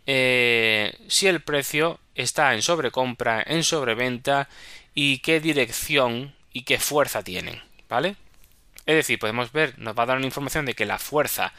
eh, 0.06 0.96
si 1.08 1.26
el 1.26 1.40
precio 1.40 1.98
está 2.14 2.54
en 2.54 2.62
sobrecompra, 2.62 3.42
en 3.46 3.64
sobreventa 3.64 4.48
y 4.94 5.18
qué 5.18 5.40
dirección 5.40 6.34
y 6.56 6.62
qué 6.62 6.78
fuerza 6.78 7.22
tienen, 7.22 7.60
¿vale? 7.86 8.16
Es 8.86 8.94
decir, 8.94 9.18
podemos 9.18 9.52
ver, 9.52 9.78
nos 9.78 9.94
va 9.94 10.04
a 10.04 10.06
dar 10.06 10.16
una 10.16 10.24
información 10.24 10.64
de 10.64 10.72
que 10.72 10.86
la 10.86 10.98
fuerza 10.98 11.52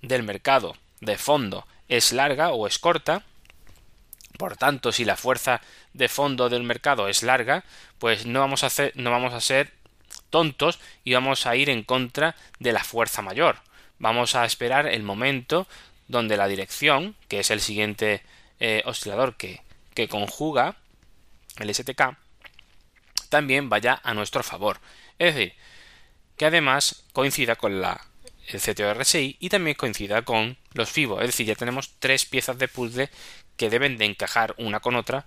del 0.00 0.24
mercado 0.24 0.76
de 1.00 1.16
fondo 1.16 1.64
es 1.88 2.10
larga 2.10 2.50
o 2.50 2.66
es 2.66 2.80
corta. 2.80 3.22
Por 4.38 4.56
tanto, 4.56 4.90
si 4.90 5.04
la 5.04 5.14
fuerza 5.14 5.60
de 5.92 6.08
fondo 6.08 6.48
del 6.48 6.64
mercado 6.64 7.06
es 7.06 7.22
larga, 7.22 7.62
pues 8.00 8.26
no 8.26 8.40
vamos 8.40 8.64
a, 8.64 8.66
hacer, 8.66 8.92
no 8.96 9.12
vamos 9.12 9.32
a 9.32 9.40
ser 9.40 9.72
tontos 10.28 10.80
y 11.04 11.14
vamos 11.14 11.46
a 11.46 11.54
ir 11.54 11.70
en 11.70 11.84
contra 11.84 12.34
de 12.58 12.72
la 12.72 12.82
fuerza 12.82 13.22
mayor. 13.22 13.58
Vamos 14.00 14.34
a 14.34 14.44
esperar 14.44 14.88
el 14.88 15.04
momento 15.04 15.68
donde 16.08 16.36
la 16.36 16.48
dirección, 16.48 17.14
que 17.28 17.38
es 17.38 17.52
el 17.52 17.60
siguiente 17.60 18.24
eh, 18.58 18.82
oscilador 18.86 19.36
que, 19.36 19.62
que 19.94 20.08
conjuga 20.08 20.74
el 21.60 21.72
STK, 21.72 22.16
también 23.32 23.70
vaya 23.70 23.98
a 24.04 24.12
nuestro 24.12 24.42
favor. 24.42 24.78
Es 25.18 25.34
decir, 25.34 25.54
que 26.36 26.44
además 26.44 27.04
coincida 27.14 27.56
con 27.56 27.80
la, 27.80 27.98
el 28.48 28.60
CTO-RSI 28.60 29.38
y 29.40 29.48
también 29.48 29.74
coincida 29.74 30.20
con 30.20 30.58
los 30.74 30.90
FIBO. 30.90 31.18
Es 31.18 31.28
decir, 31.28 31.46
ya 31.46 31.54
tenemos 31.54 31.94
tres 31.98 32.26
piezas 32.26 32.58
de 32.58 32.68
puzzle 32.68 33.08
que 33.56 33.70
deben 33.70 33.96
de 33.96 34.04
encajar 34.04 34.54
una 34.58 34.80
con 34.80 34.96
otra. 34.96 35.24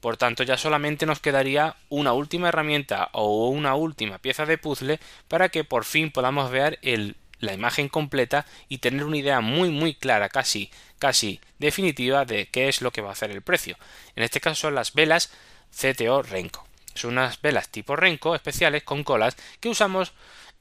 Por 0.00 0.16
tanto, 0.16 0.44
ya 0.44 0.56
solamente 0.56 1.04
nos 1.04 1.20
quedaría 1.20 1.76
una 1.90 2.14
última 2.14 2.48
herramienta 2.48 3.10
o 3.12 3.48
una 3.50 3.74
última 3.74 4.16
pieza 4.16 4.46
de 4.46 4.56
puzzle 4.56 4.98
para 5.28 5.50
que 5.50 5.62
por 5.62 5.84
fin 5.84 6.10
podamos 6.10 6.50
ver 6.50 6.78
el, 6.80 7.16
la 7.38 7.52
imagen 7.52 7.90
completa 7.90 8.46
y 8.70 8.78
tener 8.78 9.04
una 9.04 9.18
idea 9.18 9.42
muy 9.42 9.68
muy 9.68 9.94
clara, 9.94 10.30
casi 10.30 10.70
casi 10.98 11.38
definitiva 11.58 12.24
de 12.24 12.46
qué 12.46 12.68
es 12.68 12.80
lo 12.80 12.92
que 12.92 13.02
va 13.02 13.10
a 13.10 13.12
hacer 13.12 13.30
el 13.30 13.42
precio. 13.42 13.76
En 14.16 14.22
este 14.22 14.40
caso 14.40 14.54
son 14.54 14.74
las 14.74 14.94
velas 14.94 15.30
CTO 15.70 16.22
Renko. 16.22 16.71
Son 16.94 17.12
unas 17.12 17.40
velas 17.40 17.68
tipo 17.68 17.96
Renko 17.96 18.34
especiales 18.34 18.82
con 18.82 19.04
colas 19.04 19.36
que 19.60 19.68
usamos 19.68 20.12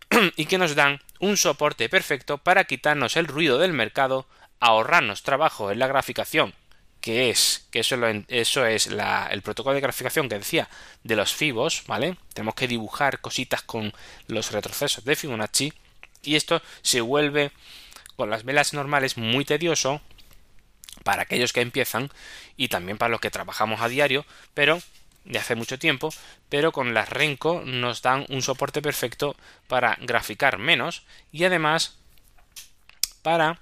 y 0.36 0.46
que 0.46 0.58
nos 0.58 0.76
dan 0.76 1.02
un 1.20 1.38
soporte 1.38 1.90
perfecto 1.90 2.38
para 2.38 2.66
quitarnos 2.66 3.18
el 3.18 3.28
ruido 3.28 3.58
del 3.60 3.74
mercado, 3.74 4.28
ahorrarnos 4.60 5.24
trabajo 5.24 5.72
en 5.72 5.80
la 5.80 5.88
graficación, 5.88 6.54
que 7.00 7.30
es, 7.30 7.68
que 7.72 7.80
eso, 7.80 7.98
eso 8.28 8.66
es 8.66 8.88
el 8.88 9.42
protocolo 9.42 9.76
de 9.76 9.82
graficación 9.82 10.30
que 10.30 10.38
decía 10.38 10.70
de 11.04 11.16
los 11.16 11.34
FIBOS, 11.34 11.84
¿vale? 11.88 12.18
Tenemos 12.34 12.56
que 12.56 12.68
dibujar 12.68 13.22
cositas 13.22 13.62
con 13.62 13.94
los 14.28 14.52
retrocesos 14.52 15.04
de 15.04 15.16
Fibonacci 15.16 15.74
y 16.24 16.36
esto 16.36 16.62
se 16.82 17.02
vuelve 17.02 17.52
con 18.16 18.30
las 18.30 18.44
velas 18.44 18.74
normales 18.74 19.18
muy 19.18 19.46
tedioso 19.46 20.02
para 21.04 21.24
aquellos 21.24 21.54
que 21.54 21.62
empiezan 21.62 22.12
y 22.58 22.68
también 22.68 22.98
para 22.98 23.10
los 23.10 23.22
que 23.22 23.32
trabajamos 23.32 23.82
a 23.82 23.88
diario, 23.88 24.26
pero 24.54 24.80
de 25.26 25.40
hace 25.40 25.56
mucho 25.56 25.78
tiempo, 25.78 26.14
pero 26.50 26.72
con 26.72 26.94
las 26.94 27.10
Renko 27.10 27.64
nos 27.66 28.02
dan 28.02 28.26
un 28.30 28.42
soporte 28.42 28.82
perfecto 28.82 29.36
para 29.68 29.98
graficar 30.02 30.58
menos 30.58 31.04
y 31.32 31.44
además 31.44 31.98
para 33.22 33.60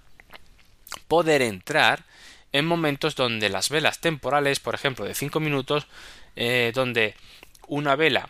poder 1.07 1.41
entrar 1.41 2.05
en 2.51 2.65
momentos 2.65 3.15
donde 3.15 3.49
las 3.49 3.69
velas 3.69 3.99
temporales, 3.99 4.59
por 4.59 4.73
ejemplo, 4.73 5.05
de 5.05 5.13
5 5.13 5.39
minutos, 5.39 5.87
eh, 6.35 6.71
donde 6.73 7.15
una 7.67 7.95
vela, 7.95 8.29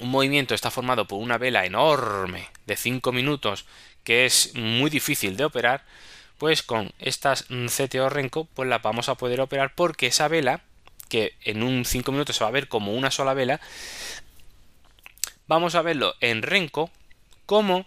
un 0.00 0.10
movimiento 0.10 0.54
está 0.54 0.70
formado 0.70 1.06
por 1.06 1.20
una 1.20 1.38
vela 1.38 1.64
enorme 1.64 2.48
de 2.66 2.76
5 2.76 3.12
minutos 3.12 3.64
que 4.04 4.26
es 4.26 4.54
muy 4.54 4.90
difícil 4.90 5.36
de 5.36 5.44
operar, 5.44 5.84
pues 6.38 6.62
con 6.62 6.92
estas 6.98 7.44
CTO 7.44 8.08
Renko 8.08 8.46
pues 8.46 8.68
las 8.68 8.82
vamos 8.82 9.08
a 9.08 9.14
poder 9.14 9.40
operar 9.40 9.74
porque 9.74 10.06
esa 10.06 10.26
vela 10.28 10.62
que 11.10 11.34
en 11.44 11.62
un 11.62 11.84
5 11.84 12.10
minutos 12.10 12.36
se 12.36 12.44
va 12.44 12.48
a 12.48 12.52
ver 12.52 12.68
como 12.68 12.94
una 12.94 13.10
sola 13.10 13.34
vela, 13.34 13.60
vamos 15.46 15.74
a 15.74 15.82
verlo 15.82 16.14
en 16.20 16.40
Renko 16.40 16.90
como 17.44 17.84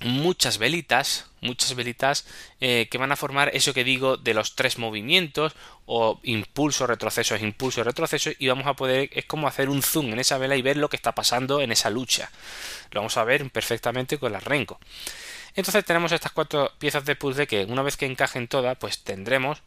muchas 0.00 0.58
velitas, 0.58 1.26
muchas 1.40 1.74
velitas 1.74 2.26
eh, 2.60 2.88
que 2.90 2.98
van 2.98 3.12
a 3.12 3.16
formar 3.16 3.50
eso 3.54 3.72
que 3.72 3.84
digo 3.84 4.16
de 4.16 4.34
los 4.34 4.54
tres 4.54 4.78
movimientos 4.78 5.54
o 5.86 6.20
impulso, 6.22 6.86
retroceso, 6.86 7.36
impulso, 7.36 7.82
retroceso 7.82 8.30
y 8.38 8.48
vamos 8.48 8.66
a 8.66 8.74
poder, 8.74 9.08
es 9.12 9.24
como 9.24 9.46
hacer 9.46 9.68
un 9.68 9.82
zoom 9.82 10.12
en 10.12 10.18
esa 10.18 10.38
vela 10.38 10.56
y 10.56 10.62
ver 10.62 10.76
lo 10.76 10.88
que 10.90 10.96
está 10.96 11.12
pasando 11.12 11.60
en 11.60 11.72
esa 11.72 11.88
lucha. 11.88 12.30
Lo 12.90 13.00
vamos 13.00 13.16
a 13.16 13.24
ver 13.24 13.48
perfectamente 13.50 14.18
con 14.18 14.32
la 14.32 14.40
Renko. 14.40 14.78
Entonces 15.54 15.84
tenemos 15.84 16.12
estas 16.12 16.32
cuatro 16.32 16.72
piezas 16.78 17.04
de 17.06 17.16
puzzle 17.16 17.46
que 17.46 17.64
una 17.64 17.82
vez 17.82 17.96
que 17.96 18.04
encajen 18.04 18.48
todas, 18.48 18.76
pues 18.76 19.02
tendremos 19.02 19.62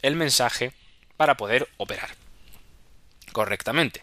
el 0.00 0.16
mensaje 0.16 0.72
para 1.16 1.36
poder 1.36 1.68
operar 1.76 2.10
correctamente. 3.32 4.02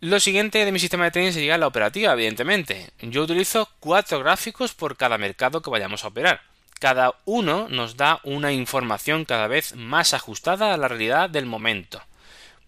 Lo 0.00 0.20
siguiente 0.20 0.64
de 0.64 0.72
mi 0.72 0.78
sistema 0.78 1.04
de 1.04 1.10
trading 1.10 1.32
sería 1.32 1.56
la 1.56 1.66
operativa, 1.66 2.12
evidentemente. 2.12 2.90
Yo 3.00 3.22
utilizo 3.22 3.70
cuatro 3.80 4.18
gráficos 4.18 4.74
por 4.74 4.96
cada 4.96 5.16
mercado 5.16 5.62
que 5.62 5.70
vayamos 5.70 6.04
a 6.04 6.08
operar. 6.08 6.42
Cada 6.78 7.14
uno 7.24 7.68
nos 7.70 7.96
da 7.96 8.20
una 8.22 8.52
información 8.52 9.24
cada 9.24 9.46
vez 9.46 9.74
más 9.74 10.12
ajustada 10.12 10.74
a 10.74 10.76
la 10.76 10.88
realidad 10.88 11.30
del 11.30 11.46
momento. 11.46 12.02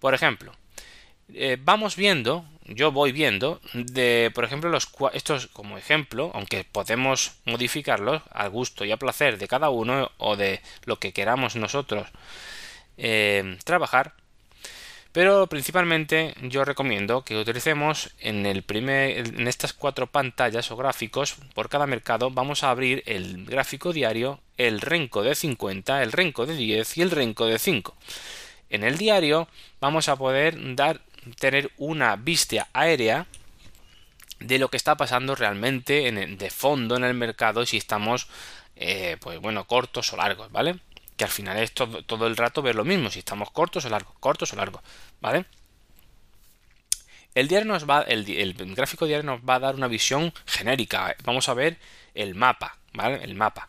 Por 0.01 0.15
ejemplo, 0.15 0.55
eh, 1.35 1.59
vamos 1.61 1.97
viendo 1.97 2.47
yo 2.69 2.93
voy 2.93 3.13
viendo 3.13 3.61
de, 3.73 4.31
por 4.35 4.45
ejemplo, 4.45 4.69
los 4.69 4.89
estos 5.15 5.47
como 5.49 5.79
ejemplo, 5.79 6.31
aunque 6.35 6.65
podemos 6.65 7.33
modificarlos 7.47 8.23
al 8.31 8.51
gusto 8.51 8.85
y 8.85 8.93
a 8.93 8.99
placer 8.99 9.39
de 9.39 9.49
cada 9.49 9.71
uno 9.71 10.13
o 10.19 10.37
de 10.37 10.61
lo 10.85 10.99
que 10.99 11.15
queramos 11.15 11.57
nosotros 11.57 12.07
eh, 12.99 13.57
trabajar, 13.65 14.15
pero 15.13 15.47
principalmente 15.47 16.35
yo 16.43 16.65
recomiendo 16.65 17.25
que 17.25 17.39
utilicemos 17.39 18.11
en 18.21 18.45
el 18.45 18.63
primer 18.63 19.19
en 19.19 19.49
estas 19.49 19.73
cuatro 19.73 20.07
pantallas 20.07 20.71
o 20.71 20.77
gráficos 20.77 21.37
por 21.55 21.69
cada 21.69 21.87
mercado 21.87 22.31
vamos 22.31 22.63
a 22.63 22.71
abrir 22.71 23.03
el 23.07 23.47
gráfico 23.47 23.93
diario, 23.93 24.41
el 24.57 24.81
renco 24.81 25.23
de 25.23 25.35
50, 25.35 26.03
el 26.03 26.13
renco 26.13 26.45
de 26.45 26.57
10 26.57 26.99
y 26.99 27.03
el 27.03 27.11
renco 27.11 27.47
de 27.47 27.59
5. 27.59 27.97
En 28.71 28.85
el 28.85 28.99
diario 28.99 29.49
vamos 29.81 30.09
a 30.09 30.17
poder 30.17 30.57
dar 30.77 31.01
tener 31.39 31.71
una 31.79 32.17
vista 32.17 32.69
aérea 32.73 33.27
de 34.41 34.59
lo 34.59 34.69
que 34.69 34.77
está 34.77 34.97
pasando 34.97 35.35
realmente 35.35 36.07
en 36.09 36.37
de 36.37 36.51
fondo 36.51 36.97
en 36.97 37.05
el 37.05 37.15
mercado 37.15 37.67
si 37.67 37.77
estamos 37.77 38.29
eh, 38.77 39.17
pues 39.21 39.41
bueno 39.41 39.67
cortos 39.67 40.13
o 40.13 40.17
largos, 40.17 40.53
¿vale? 40.53 40.79
Que 41.19 41.25
al 41.25 41.31
final 41.31 41.59
es 41.59 41.73
todo, 41.73 42.27
el 42.27 42.37
rato 42.37 42.63
ver 42.63 42.77
lo 42.77 42.85
mismo, 42.85 43.11
si 43.11 43.19
estamos 43.19 43.51
cortos 43.51 43.85
o 43.85 43.89
largos, 43.89 44.15
cortos 44.21 44.53
o 44.53 44.57
largos, 44.57 44.83
¿vale? 45.21 45.47
El, 47.35 47.49
diario 47.49 47.67
nos 47.67 47.91
va, 47.91 48.03
el, 48.03 48.55
gráfico 48.75 49.05
diario 49.05 49.25
nos 49.25 49.41
va 49.41 49.57
a 49.57 49.59
dar 49.59 49.75
una 49.75 49.89
visión 49.89 50.33
genérica. 50.47 51.17
Vamos 51.25 51.49
a 51.49 51.55
ver 51.55 51.77
el 52.15 52.37
mapa, 52.37 52.79
¿vale? 52.93 53.23
El 53.25 53.35
mapa. 53.35 53.69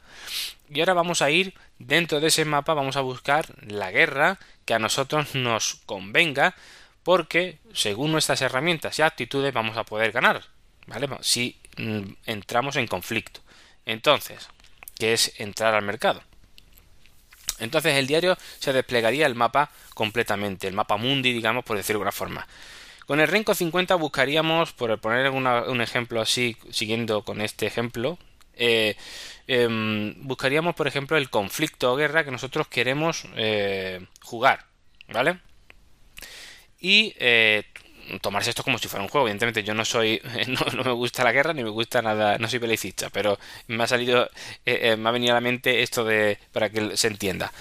Y 0.70 0.80
ahora 0.80 0.94
vamos 0.94 1.24
a 1.24 1.32
ir 1.32 1.56
dentro 1.80 2.20
de 2.20 2.28
ese 2.28 2.46
mapa, 2.46 2.76
vamos 2.76 2.98
a 2.98 3.02
buscar 3.02 3.48
la 3.66 3.90
guerra 3.90 4.38
que 4.66 4.76
a 4.76 4.80
nosotros 4.80 5.34
nos 5.34 5.82
convenga, 5.88 6.56
porque 7.02 7.58
según 7.74 8.12
nuestras 8.12 8.44
herramientas 8.44 9.00
y 9.00 9.02
actitudes 9.02 9.54
vamos 9.54 9.76
a 9.76 9.86
poder 9.86 10.12
ganar, 10.12 10.44
¿vale? 10.86 11.10
Si 11.22 11.60
mm, 11.78 12.12
entramos 12.28 12.76
en 12.76 12.86
conflicto. 12.86 13.42
Entonces, 13.88 14.48
¿qué 15.00 15.14
es 15.14 15.34
entrar 15.40 15.74
al 15.74 15.82
mercado? 15.82 16.22
Entonces 17.60 17.96
el 17.96 18.08
diario 18.08 18.38
se 18.60 18.74
desplegaría 18.74 19.26
el 19.26 19.36
mapa 19.36 19.72
completamente, 19.94 20.68
el 20.68 20.74
mapa 20.74 20.98
mundi, 20.98 21.34
digamos, 21.34 21.64
por 21.64 21.78
decirlo 21.78 22.00
de 22.00 22.10
alguna 22.10 22.12
forma. 22.12 22.48
Con 23.06 23.20
el 23.20 23.28
Renko 23.28 23.56
50 23.56 23.96
buscaríamos, 23.96 24.72
por 24.74 25.00
poner 25.00 25.32
un 25.32 25.82
ejemplo 25.82 26.22
así, 26.22 26.56
siguiendo 26.70 27.24
con 27.24 27.42
este 27.42 27.66
ejemplo, 27.66 28.20
eh, 28.60 28.96
em, 29.48 30.14
buscaríamos, 30.28 30.76
por 30.76 30.88
ejemplo, 30.88 31.18
el 31.18 31.30
conflicto 31.30 31.92
o 31.92 31.96
guerra 31.96 32.24
que 32.24 32.32
nosotros 32.32 32.68
queremos 32.68 33.26
eh, 33.36 34.06
jugar, 34.22 34.66
¿vale? 35.08 35.40
Y 36.80 37.14
eh, 37.18 37.64
tomarse 38.22 38.50
esto 38.50 38.64
como 38.64 38.78
si 38.80 38.88
fuera 38.88 39.04
un 39.04 39.10
juego. 39.10 39.28
Evidentemente, 39.28 39.64
yo 39.64 39.74
no 39.74 39.86
soy, 39.86 40.22
no, 40.48 40.84
me 40.84 40.92
gusta 40.92 41.24
la 41.24 41.32
guerra 41.32 41.54
ni 41.54 41.64
me 41.64 41.70
gusta 41.70 42.02
nada, 42.02 42.38
no 42.38 42.48
soy 42.48 42.60
belicista, 42.60 43.10
pero 43.10 43.38
me 43.68 43.84
ha 43.84 43.88
salido, 43.88 44.26
eh, 44.66 44.80
eh, 44.92 44.96
me 44.98 45.10
ha 45.10 45.12
venido 45.12 45.34
a 45.34 45.36
la 45.36 45.42
mente 45.42 45.84
esto 45.84 46.04
de 46.04 46.40
para 46.52 46.70
que 46.70 46.98
se 46.98 47.08
entienda. 47.08 47.52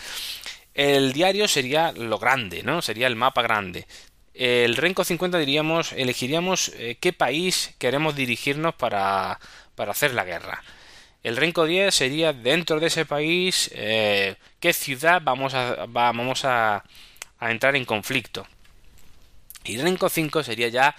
El 0.75 1.13
diario 1.13 1.49
sería 1.49 1.93
lo 1.93 2.19
grande, 2.19 2.63
¿no? 2.63 2.83
Sería 2.83 3.09
el 3.09 3.17
mapa 3.17 3.43
grande. 3.43 3.87
El 4.35 4.77
Renco 4.77 5.05
50 5.05 5.39
diríamos, 5.39 5.93
elegiríamos 5.93 6.71
eh, 6.77 6.97
qué 7.01 7.13
país 7.13 7.75
queremos 7.79 8.15
dirigirnos 8.15 8.75
para, 8.75 9.41
para 9.75 9.91
hacer 9.93 10.15
la 10.15 10.25
guerra. 10.25 10.63
El 11.25 11.37
Renco 11.37 11.67
10 11.67 11.93
sería 11.93 12.33
dentro 12.33 12.79
de 12.79 12.87
ese 12.87 13.05
país 13.05 13.71
qué 13.75 14.73
ciudad 14.73 15.21
vamos 15.23 15.55
a, 15.55 15.87
vamos 15.89 16.45
a, 16.45 16.85
a 17.39 17.51
entrar 17.51 17.75
en 17.77 17.85
conflicto. 17.85 18.47
Y 19.65 19.79
Renko 19.79 20.09
5 20.09 20.43
sería 20.43 20.69
ya 20.69 20.97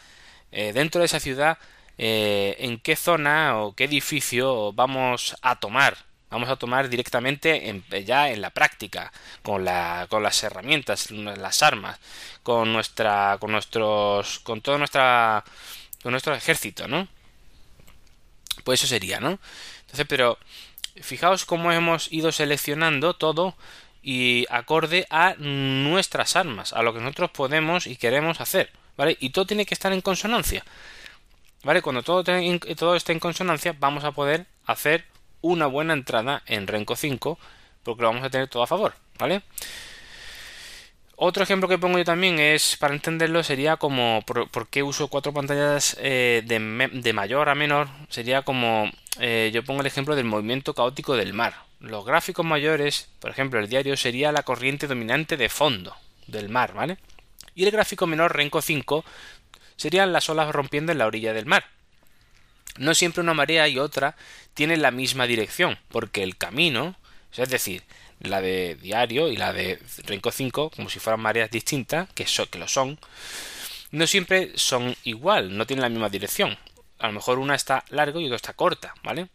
eh, 0.52 0.74
dentro 0.74 1.00
de 1.00 1.06
esa 1.06 1.20
ciudad 1.20 1.58
eh, 1.98 2.56
en 2.60 2.80
qué 2.80 2.96
zona 2.96 3.60
o 3.60 3.74
qué 3.76 3.86
edificio 3.86 4.74
vamos 4.74 5.36
a 5.42 5.60
tomar. 5.60 5.98
Vamos 6.30 6.50
a 6.50 6.58
tomar 6.58 6.90
directamente 6.90 7.82
ya 8.06 8.30
en 8.30 8.42
la 8.42 8.52
práctica, 8.52 9.12
con, 9.42 9.66
la, 9.66 10.06
con 10.12 10.22
las 10.22 10.44
herramientas, 10.44 11.10
las 11.10 11.64
armas, 11.64 12.00
con 12.44 12.72
nuestra, 12.72 13.38
con 13.40 13.52
nuestros, 13.52 14.40
con 14.40 14.62
todo 14.62 14.78
nuestra, 14.78 15.44
con 16.04 16.12
nuestro 16.12 16.36
ejército, 16.36 16.88
¿no? 16.88 17.08
Pues 18.64 18.80
eso 18.80 18.88
sería, 18.88 19.20
¿no? 19.20 19.40
Entonces, 19.82 20.06
pero 20.08 20.38
fijaos 21.02 21.46
cómo 21.46 21.72
hemos 21.72 22.12
ido 22.12 22.32
seleccionando 22.32 23.16
todo 23.16 23.56
y 24.02 24.46
acorde 24.50 25.06
a 25.10 25.36
nuestras 25.38 26.36
armas, 26.36 26.74
a 26.74 26.84
lo 26.84 26.94
que 26.94 27.00
nosotros 27.00 27.32
podemos 27.32 27.88
y 27.88 27.96
queremos 27.96 28.42
hacer, 28.42 28.72
¿vale? 28.98 29.18
Y 29.20 29.32
todo 29.32 29.46
tiene 29.46 29.66
que 29.66 29.74
estar 29.74 29.92
en 29.92 30.02
consonancia, 30.02 30.64
¿vale? 31.64 31.82
Cuando 31.82 32.04
todo, 32.04 32.24
todo 32.24 32.96
esté 32.96 33.12
en 33.12 33.20
consonancia, 33.20 33.76
vamos 33.78 34.04
a 34.04 34.12
poder 34.12 34.46
hacer 34.66 35.06
una 35.42 35.68
buena 35.68 35.94
entrada 35.94 36.44
en 36.46 36.68
Renko 36.68 36.96
5, 36.96 37.38
porque 37.84 38.02
lo 38.02 38.10
vamos 38.10 38.24
a 38.24 38.30
tener 38.30 38.48
todo 38.48 38.64
a 38.64 38.68
favor, 38.68 38.94
¿vale? 39.18 39.42
Otro 41.22 41.44
ejemplo 41.44 41.68
que 41.68 41.78
pongo 41.78 41.98
yo 41.98 42.06
también 42.06 42.40
es, 42.40 42.78
para 42.78 42.94
entenderlo, 42.94 43.44
sería 43.44 43.76
como 43.76 44.24
por, 44.26 44.70
qué 44.70 44.84
uso 44.84 45.10
cuatro 45.10 45.34
pantallas 45.34 45.98
eh, 46.00 46.44
de, 46.46 47.14
mayor 47.14 47.50
a 47.50 47.56
menor. 47.56 47.90
Sería 48.08 48.44
como, 48.44 48.90
eh, 49.20 49.52
yo 49.54 49.62
pongo 49.66 49.82
el 49.82 49.88
ejemplo 49.88 50.16
del 50.16 50.24
movimiento 50.24 50.74
caótico 50.74 51.18
del 51.18 51.34
mar. 51.34 51.56
Los 51.80 52.06
gráficos 52.06 52.46
mayores, 52.46 53.08
por 53.20 53.32
ejemplo, 53.32 53.60
el 53.60 53.70
diario 53.70 53.96
sería 53.96 54.32
la 54.32 54.44
corriente 54.44 54.88
dominante 54.88 55.38
de 55.38 55.50
fondo 55.50 55.96
del 56.28 56.50
mar, 56.50 56.74
¿vale? 56.74 56.98
Y 57.56 57.64
el 57.64 57.72
gráfico 57.72 58.06
menor, 58.06 58.36
Renko 58.36 58.62
5, 58.62 59.06
serían 59.78 60.12
las 60.12 60.30
olas 60.30 60.54
rompiendo 60.54 60.92
en 60.92 60.98
la 60.98 61.08
orilla 61.08 61.34
del 61.34 61.46
mar. 61.46 61.66
No 62.78 62.94
siempre 62.94 63.22
una 63.22 63.34
marea 63.34 63.68
y 63.68 63.80
otra 63.80 64.16
tienen 64.54 64.82
la 64.82 64.92
misma 64.92 65.26
dirección, 65.26 65.78
porque 65.90 66.24
el 66.24 66.38
camino, 66.38 66.96
es 67.36 67.50
decir, 67.50 67.84
la 68.20 68.42
de 68.42 68.76
diario 68.76 69.30
y 69.30 69.38
la 69.38 69.54
de 69.54 69.80
Renko 70.04 70.32
5, 70.32 70.72
como 70.76 70.90
si 70.90 71.00
fueran 71.00 71.22
mareas 71.22 71.50
distintas, 71.50 72.10
que, 72.14 72.26
que 72.26 72.60
lo 72.60 72.68
son, 72.68 73.00
no 73.92 74.06
siempre 74.06 74.52
son 74.56 74.96
igual, 75.04 75.58
no 75.58 75.66
tienen 75.66 75.84
la 75.84 75.90
misma 75.90 76.10
dirección. 76.10 76.58
A 77.00 77.08
lo 77.08 77.14
mejor 77.14 77.40
una 77.40 77.56
está 77.56 77.86
larga 77.90 78.20
y 78.20 78.26
otra 78.26 78.36
está 78.36 78.54
corta, 78.54 78.94
¿vale? 79.04 79.30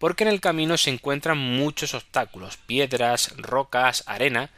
Porque 0.00 0.24
en 0.24 0.30
el 0.30 0.40
camino 0.40 0.78
se 0.78 0.88
encuentran 0.88 1.36
muchos 1.36 1.92
obstáculos, 1.92 2.56
piedras, 2.56 3.34
rocas, 3.36 4.02
arena. 4.06 4.48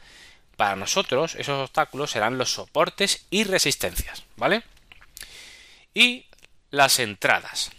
Para 0.56 0.76
nosotros 0.76 1.34
esos 1.34 1.58
obstáculos 1.64 2.12
serán 2.12 2.38
los 2.38 2.52
soportes 2.52 3.26
y 3.28 3.42
resistencias, 3.42 4.22
¿vale? 4.36 4.62
Y 5.94 6.26
las 6.70 7.00
entradas. 7.00 7.72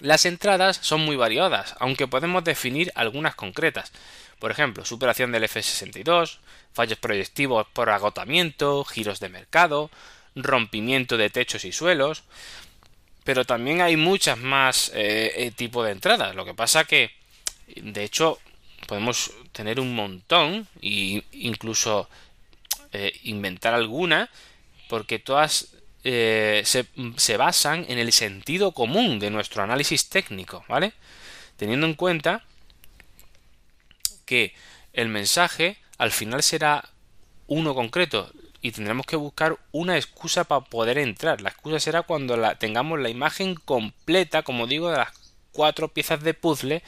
Las 0.00 0.26
entradas 0.26 0.80
son 0.82 1.02
muy 1.02 1.14
variadas, 1.14 1.76
aunque 1.78 2.08
podemos 2.08 2.42
definir 2.42 2.90
algunas 2.96 3.36
concretas. 3.36 3.92
Por 4.40 4.50
ejemplo, 4.50 4.84
superación 4.84 5.30
del 5.30 5.44
F62, 5.44 6.38
fallos 6.72 6.98
proyectivos 6.98 7.68
por 7.72 7.90
agotamiento, 7.90 8.84
giros 8.84 9.20
de 9.20 9.28
mercado, 9.28 9.88
rompimiento 10.34 11.16
de 11.16 11.30
techos 11.30 11.64
y 11.64 11.70
suelos. 11.70 12.24
Pero 13.26 13.44
también 13.44 13.80
hay 13.80 13.96
muchas 13.96 14.38
más 14.38 14.92
eh, 14.94 15.32
eh, 15.34 15.50
tipos 15.50 15.84
de 15.84 15.90
entradas. 15.90 16.36
Lo 16.36 16.44
que 16.44 16.54
pasa 16.54 16.84
que, 16.84 17.10
de 17.74 18.04
hecho, 18.04 18.38
podemos 18.86 19.32
tener 19.50 19.80
un 19.80 19.96
montón 19.96 20.68
e 20.80 21.24
incluso 21.32 22.08
eh, 22.92 23.18
inventar 23.24 23.74
alguna, 23.74 24.30
porque 24.88 25.18
todas 25.18 25.72
se, 26.04 26.86
se 27.16 27.36
basan 27.36 27.84
en 27.88 27.98
el 27.98 28.12
sentido 28.12 28.70
común 28.70 29.18
de 29.18 29.32
nuestro 29.32 29.64
análisis 29.64 30.08
técnico, 30.08 30.64
¿vale? 30.68 30.92
Teniendo 31.56 31.84
en 31.84 31.94
cuenta 31.94 32.44
que 34.24 34.54
el 34.92 35.08
mensaje 35.08 35.78
al 35.98 36.12
final 36.12 36.44
será 36.44 36.88
uno 37.48 37.74
concreto 37.74 38.30
y 38.66 38.72
tendremos 38.72 39.06
que 39.06 39.14
buscar 39.14 39.56
una 39.70 39.96
excusa 39.96 40.42
para 40.42 40.64
poder 40.64 40.98
entrar. 40.98 41.40
La 41.40 41.50
excusa 41.50 41.78
será 41.78 42.02
cuando 42.02 42.36
la, 42.36 42.58
tengamos 42.58 42.98
la 42.98 43.08
imagen 43.08 43.54
completa, 43.54 44.42
como 44.42 44.66
digo, 44.66 44.90
de 44.90 44.96
las 44.96 45.12
cuatro 45.52 45.86
piezas 45.86 46.20
de 46.24 46.34
puzzle 46.34 46.82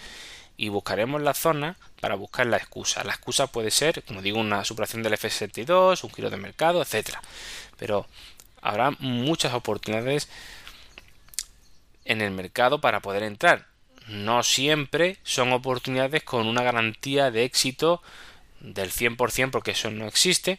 y 0.57 0.71
buscaremos 0.71 1.23
la 1.23 1.35
zona 1.35 1.77
para 2.01 2.17
buscar 2.17 2.47
la 2.49 2.57
excusa. 2.57 3.05
La 3.05 3.12
excusa 3.12 3.47
puede 3.47 3.71
ser, 3.71 4.03
como 4.03 4.23
digo, 4.23 4.41
una 4.41 4.64
superación 4.64 5.05
del 5.05 5.12
F62, 5.12 6.03
un 6.03 6.11
giro 6.11 6.31
de 6.31 6.37
mercado, 6.37 6.83
etcétera. 6.83 7.23
Pero 7.77 8.09
habrá 8.61 8.91
muchas 8.99 9.55
oportunidades 9.55 10.29
en 12.05 12.23
el 12.23 12.33
mercado 12.33 12.81
para 12.81 12.99
poder 12.99 13.23
entrar 13.23 13.69
no 14.09 14.43
siempre 14.43 15.19
son 15.23 15.53
oportunidades 15.53 16.23
con 16.25 16.47
una 16.47 16.62
garantía 16.62 17.31
de 17.31 17.45
éxito 17.45 18.03
del 18.61 18.91
100% 18.91 19.51
porque 19.51 19.73
eso 19.73 19.91
no 19.91 20.07
existe, 20.07 20.59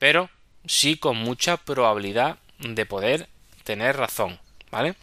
pero 0.00 0.28
sí 0.68 0.96
con 0.96 1.16
mucha 1.16 1.56
probabilidad 1.56 2.38
de 2.60 2.86
poder 2.86 3.28
tener 3.64 3.96
razón, 3.96 4.38
¿vale? 4.70 4.94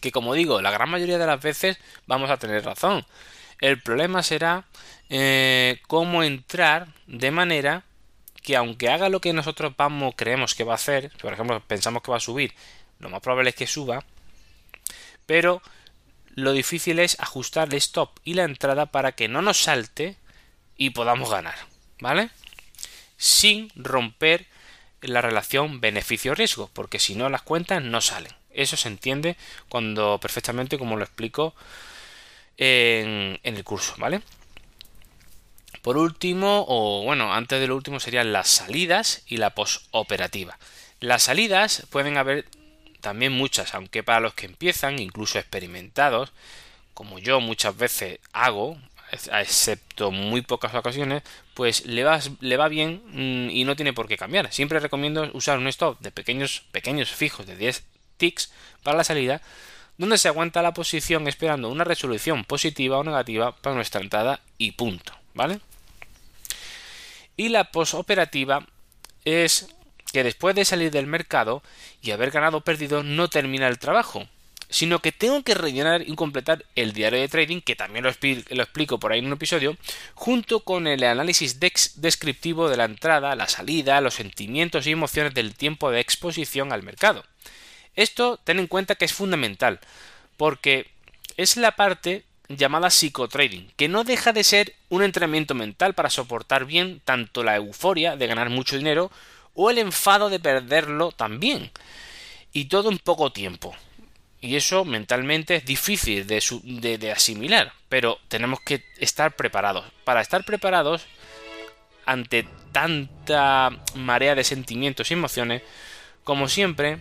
Que 0.00 0.12
como 0.12 0.34
digo, 0.34 0.60
la 0.60 0.70
gran 0.70 0.90
mayoría 0.90 1.18
de 1.18 1.26
las 1.26 1.40
veces 1.40 1.78
vamos 2.06 2.30
a 2.30 2.36
tener 2.36 2.64
razón. 2.64 3.06
El 3.60 3.80
problema 3.80 4.22
será 4.22 4.64
eh, 5.08 5.80
cómo 5.86 6.22
entrar 6.22 6.88
de 7.06 7.30
manera 7.30 7.84
que 8.42 8.56
aunque 8.56 8.88
haga 8.88 9.08
lo 9.08 9.20
que 9.20 9.32
nosotros 9.32 9.74
vamos, 9.76 10.14
creemos 10.16 10.54
que 10.54 10.64
va 10.64 10.72
a 10.72 10.76
hacer, 10.76 11.10
por 11.20 11.32
ejemplo, 11.32 11.60
pensamos 11.66 12.02
que 12.02 12.10
va 12.10 12.16
a 12.18 12.20
subir, 12.20 12.54
lo 12.98 13.10
más 13.10 13.20
probable 13.20 13.50
es 13.50 13.56
que 13.56 13.66
suba, 13.66 14.04
pero 15.26 15.60
lo 16.34 16.52
difícil 16.52 16.98
es 16.98 17.18
ajustar 17.20 17.68
el 17.68 17.74
stop 17.74 18.18
y 18.24 18.34
la 18.34 18.44
entrada 18.44 18.86
para 18.86 19.12
que 19.12 19.28
no 19.28 19.42
nos 19.42 19.62
salte 19.62 20.16
y 20.76 20.90
podamos 20.90 21.30
ganar, 21.30 21.56
¿vale? 22.00 22.30
Sin 23.18 23.70
romper 23.74 24.46
la 25.02 25.20
relación 25.20 25.80
beneficio-riesgo, 25.80 26.70
porque 26.72 26.98
si 26.98 27.14
no 27.14 27.28
las 27.28 27.42
cuentas 27.42 27.82
no 27.82 28.00
salen. 28.00 28.32
Eso 28.50 28.76
se 28.76 28.88
entiende 28.88 29.36
cuando 29.68 30.18
perfectamente 30.18 30.78
como 30.78 30.96
lo 30.96 31.04
explico 31.04 31.54
en, 32.56 33.38
en 33.42 33.56
el 33.56 33.64
curso, 33.64 33.94
¿vale? 33.98 34.22
Por 35.82 35.96
último, 35.96 36.64
o 36.66 37.04
bueno, 37.04 37.32
antes 37.32 37.60
de 37.60 37.68
lo 37.68 37.76
último 37.76 38.00
serían 38.00 38.32
las 38.32 38.48
salidas 38.48 39.22
y 39.26 39.36
la 39.36 39.50
posoperativa. 39.50 40.58
Las 41.00 41.24
salidas 41.24 41.86
pueden 41.90 42.16
haber 42.16 42.46
también 43.00 43.32
muchas, 43.32 43.74
aunque 43.74 44.02
para 44.02 44.20
los 44.20 44.34
que 44.34 44.46
empiezan, 44.46 44.98
incluso 44.98 45.38
experimentados, 45.38 46.32
como 46.94 47.18
yo 47.18 47.40
muchas 47.40 47.76
veces 47.76 48.18
hago, 48.32 48.76
excepto 49.12 50.10
muy 50.10 50.42
pocas 50.42 50.74
ocasiones, 50.74 51.22
pues 51.54 51.86
le 51.86 52.04
va, 52.04 52.20
le 52.40 52.56
va 52.56 52.68
bien 52.68 53.02
mm, 53.06 53.50
y 53.50 53.64
no 53.64 53.76
tiene 53.76 53.92
por 53.92 54.08
qué 54.08 54.16
cambiar. 54.16 54.52
Siempre 54.52 54.80
recomiendo 54.80 55.30
usar 55.32 55.58
un 55.58 55.68
stop 55.68 55.98
de 56.00 56.10
pequeños, 56.10 56.64
pequeños 56.72 57.10
fijos 57.10 57.46
de 57.46 57.56
10 57.56 57.84
ticks 58.16 58.52
para 58.82 58.96
la 58.96 59.04
salida, 59.04 59.40
donde 59.96 60.18
se 60.18 60.28
aguanta 60.28 60.62
la 60.62 60.74
posición 60.74 61.26
esperando 61.26 61.68
una 61.68 61.84
resolución 61.84 62.44
positiva 62.44 62.98
o 62.98 63.04
negativa 63.04 63.54
para 63.56 63.74
nuestra 63.74 64.00
entrada 64.00 64.40
y 64.56 64.72
punto, 64.72 65.12
¿vale? 65.34 65.60
Y 67.36 67.48
la 67.48 67.64
posoperativa 67.64 68.66
es 69.24 69.68
que 70.12 70.24
después 70.24 70.54
de 70.54 70.64
salir 70.64 70.90
del 70.90 71.06
mercado 71.06 71.62
y 72.00 72.12
haber 72.12 72.30
ganado 72.30 72.58
o 72.58 72.60
perdido 72.62 73.02
no 73.02 73.28
termina 73.28 73.68
el 73.68 73.78
trabajo, 73.78 74.26
sino 74.70 75.00
que 75.00 75.12
tengo 75.12 75.42
que 75.42 75.54
rellenar 75.54 76.02
y 76.06 76.14
completar 76.14 76.64
el 76.74 76.92
diario 76.92 77.20
de 77.20 77.28
trading, 77.28 77.60
que 77.60 77.76
también 77.76 78.04
lo, 78.04 78.10
explico 78.10 78.98
por 78.98 79.12
ahí 79.12 79.20
en 79.20 79.26
un 79.26 79.32
episodio, 79.32 79.76
junto 80.14 80.60
con 80.60 80.86
el 80.86 81.02
análisis 81.04 81.58
descriptivo 81.60 82.68
de 82.68 82.76
la 82.76 82.84
entrada, 82.84 83.34
la 83.34 83.48
salida, 83.48 84.00
los 84.00 84.14
sentimientos 84.14 84.86
y 84.86 84.92
emociones 84.92 85.34
del 85.34 85.54
tiempo 85.54 85.90
de 85.90 86.00
exposición 86.00 86.72
al 86.72 86.82
mercado. 86.82 87.24
Esto 87.96 88.38
ten 88.44 88.58
en 88.58 88.66
cuenta 88.66 88.94
que 88.94 89.06
es 89.06 89.12
fundamental, 89.12 89.80
porque 90.36 90.86
es 91.36 91.56
la 91.56 91.72
parte 91.72 92.24
llamada 92.48 92.90
psicotrading, 92.90 93.72
que 93.76 93.88
no 93.88 94.04
deja 94.04 94.32
de 94.32 94.44
ser 94.44 94.74
un 94.88 95.02
entrenamiento 95.02 95.54
mental 95.54 95.94
para 95.94 96.10
soportar 96.10 96.64
bien 96.64 97.00
tanto 97.04 97.42
la 97.42 97.56
euforia 97.56 98.16
de 98.16 98.26
ganar 98.26 98.50
mucho 98.50 98.76
dinero 98.76 99.10
o 99.54 99.70
el 99.70 99.78
enfado 99.78 100.30
de 100.30 100.40
perderlo 100.40 101.12
también. 101.12 101.70
Y 102.52 102.66
todo 102.66 102.90
en 102.90 102.98
poco 102.98 103.32
tiempo. 103.32 103.74
Y 104.40 104.54
eso 104.56 104.84
mentalmente 104.84 105.56
es 105.56 105.64
difícil 105.64 106.26
de, 106.26 107.12
asimilar, 107.12 107.72
pero 107.88 108.18
tenemos 108.28 108.60
que 108.60 108.84
estar 108.98 109.34
preparados. 109.34 109.84
Para 110.04 110.20
estar 110.20 110.44
preparados 110.44 111.06
ante 112.06 112.46
tanta 112.72 113.70
marea 113.96 114.34
de 114.34 114.44
sentimientos 114.44 115.10
y 115.10 115.14
emociones, 115.14 115.62
como 116.22 116.48
siempre, 116.48 116.98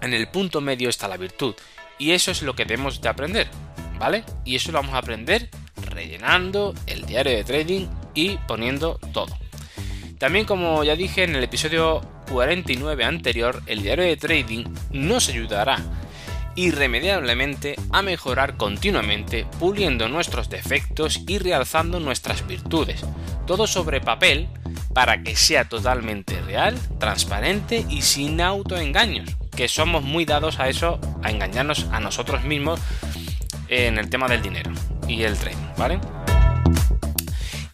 en 0.00 0.12
el 0.14 0.28
punto 0.28 0.60
medio 0.60 0.88
está 0.88 1.06
la 1.06 1.16
virtud. 1.16 1.54
Y 1.98 2.10
eso 2.10 2.32
es 2.32 2.42
lo 2.42 2.56
que 2.56 2.64
debemos 2.64 3.00
de 3.00 3.08
aprender, 3.08 3.48
¿vale? 3.98 4.24
Y 4.44 4.56
eso 4.56 4.72
lo 4.72 4.78
vamos 4.78 4.94
a 4.94 4.98
aprender 4.98 5.48
rellenando 5.76 6.74
el 6.86 7.06
diario 7.06 7.32
de 7.36 7.44
trading 7.44 7.86
y 8.14 8.36
poniendo 8.48 8.98
todo. 9.12 9.38
También 10.18 10.44
como 10.44 10.82
ya 10.82 10.96
dije 10.96 11.24
en 11.24 11.36
el 11.36 11.44
episodio 11.44 12.00
49 12.30 13.04
anterior, 13.04 13.62
el 13.66 13.82
diario 13.82 14.04
de 14.04 14.16
trading 14.16 14.64
nos 14.90 15.28
ayudará 15.28 15.78
irremediablemente 16.56 17.76
a 17.92 18.02
mejorar 18.02 18.56
continuamente, 18.56 19.46
puliendo 19.60 20.08
nuestros 20.08 20.50
defectos 20.50 21.20
y 21.28 21.38
realzando 21.38 22.00
nuestras 22.00 22.46
virtudes. 22.46 23.04
Todo 23.46 23.66
sobre 23.66 24.00
papel 24.00 24.48
para 24.92 25.22
que 25.22 25.36
sea 25.36 25.68
totalmente 25.68 26.40
real, 26.40 26.76
transparente 26.98 27.84
y 27.88 28.02
sin 28.02 28.40
autoengaños, 28.40 29.36
que 29.54 29.68
somos 29.68 30.02
muy 30.02 30.24
dados 30.24 30.58
a 30.58 30.68
eso, 30.68 30.98
a 31.22 31.30
engañarnos 31.30 31.86
a 31.92 32.00
nosotros 32.00 32.42
mismos 32.44 32.80
en 33.68 33.98
el 33.98 34.08
tema 34.08 34.26
del 34.26 34.42
dinero 34.42 34.72
y 35.06 35.22
el 35.22 35.36
trading, 35.36 35.58
¿vale? 35.76 36.00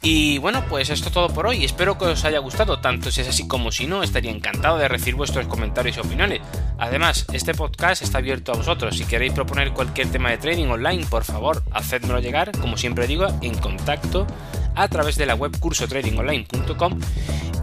Y 0.04 0.38
bueno, 0.38 0.64
pues 0.68 0.90
esto 0.90 1.08
es 1.08 1.14
todo 1.14 1.28
por 1.28 1.46
hoy. 1.46 1.64
Espero 1.64 1.96
que 1.96 2.06
os 2.06 2.24
haya 2.24 2.40
gustado, 2.40 2.80
tanto 2.80 3.12
si 3.12 3.20
es 3.20 3.28
así 3.28 3.46
como 3.46 3.70
si 3.70 3.86
no. 3.86 4.02
Estaría 4.02 4.32
encantado 4.32 4.76
de 4.76 4.88
recibir 4.88 5.14
vuestros 5.14 5.46
comentarios 5.46 5.96
y 5.96 6.00
opiniones. 6.00 6.40
Además, 6.76 7.24
este 7.32 7.54
podcast 7.54 8.02
está 8.02 8.18
abierto 8.18 8.52
a 8.52 8.56
vosotros. 8.56 8.98
Si 8.98 9.04
queréis 9.04 9.32
proponer 9.32 9.72
cualquier 9.72 10.10
tema 10.10 10.30
de 10.30 10.38
trading 10.38 10.66
online, 10.66 11.06
por 11.06 11.22
favor, 11.22 11.62
hacedmelo 11.70 12.18
llegar, 12.18 12.50
como 12.58 12.76
siempre 12.76 13.06
digo, 13.06 13.28
en 13.42 13.56
contacto 13.56 14.26
a 14.74 14.88
través 14.88 15.16
de 15.16 15.26
la 15.26 15.36
web 15.36 15.56
cursotradingonline.com 15.60 16.98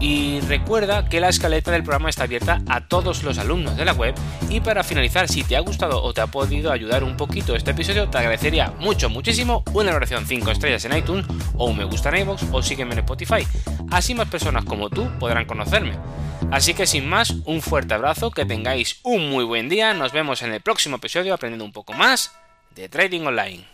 y 0.00 0.40
recuerda 0.40 1.04
que 1.04 1.20
la 1.20 1.28
escaleta 1.28 1.70
del 1.70 1.82
programa 1.82 2.08
está 2.08 2.24
abierta 2.24 2.62
a 2.66 2.80
todos 2.88 3.22
los 3.22 3.38
alumnos 3.38 3.76
de 3.76 3.84
la 3.84 3.92
web. 3.92 4.14
Y 4.48 4.60
para 4.60 4.82
finalizar 4.82 5.28
si 5.28 5.44
te 5.44 5.56
ha 5.56 5.60
gustado 5.60 6.02
o 6.02 6.12
te 6.14 6.22
ha 6.22 6.26
podido 6.26 6.72
ayudar 6.72 7.04
un 7.04 7.16
poquito 7.16 7.54
este 7.54 7.72
episodio 7.72 8.08
te 8.08 8.18
agradecería 8.18 8.72
mucho 8.78 9.10
muchísimo 9.10 9.62
una 9.74 9.90
valoración 9.90 10.26
5 10.26 10.50
estrellas 10.50 10.84
en 10.86 10.96
iTunes 10.96 11.26
o 11.54 11.66
un 11.66 11.76
me 11.76 11.84
gusta 11.84 12.08
en 12.08 12.22
iVoox 12.22 12.44
o 12.50 12.62
sígueme 12.62 12.94
en 12.94 13.00
Spotify. 13.00 13.46
Así 13.90 14.14
más 14.14 14.28
personas 14.28 14.64
como 14.64 14.88
tú 14.88 15.08
podrán 15.18 15.44
conocerme. 15.44 15.92
Así 16.50 16.74
que 16.74 16.86
sin 16.86 17.08
más 17.08 17.30
un 17.44 17.60
fuerte 17.60 17.94
abrazo 17.94 18.30
que 18.30 18.46
tengáis 18.46 19.00
un 19.02 19.30
muy 19.30 19.44
buen 19.44 19.68
día. 19.68 19.92
Nos 19.92 20.12
vemos 20.12 20.42
en 20.42 20.52
el 20.52 20.62
próximo 20.62 20.96
episodio 20.96 21.34
aprendiendo 21.34 21.64
un 21.64 21.72
poco 21.72 21.92
más 21.92 22.32
de 22.74 22.88
trading 22.88 23.22
online 23.22 23.69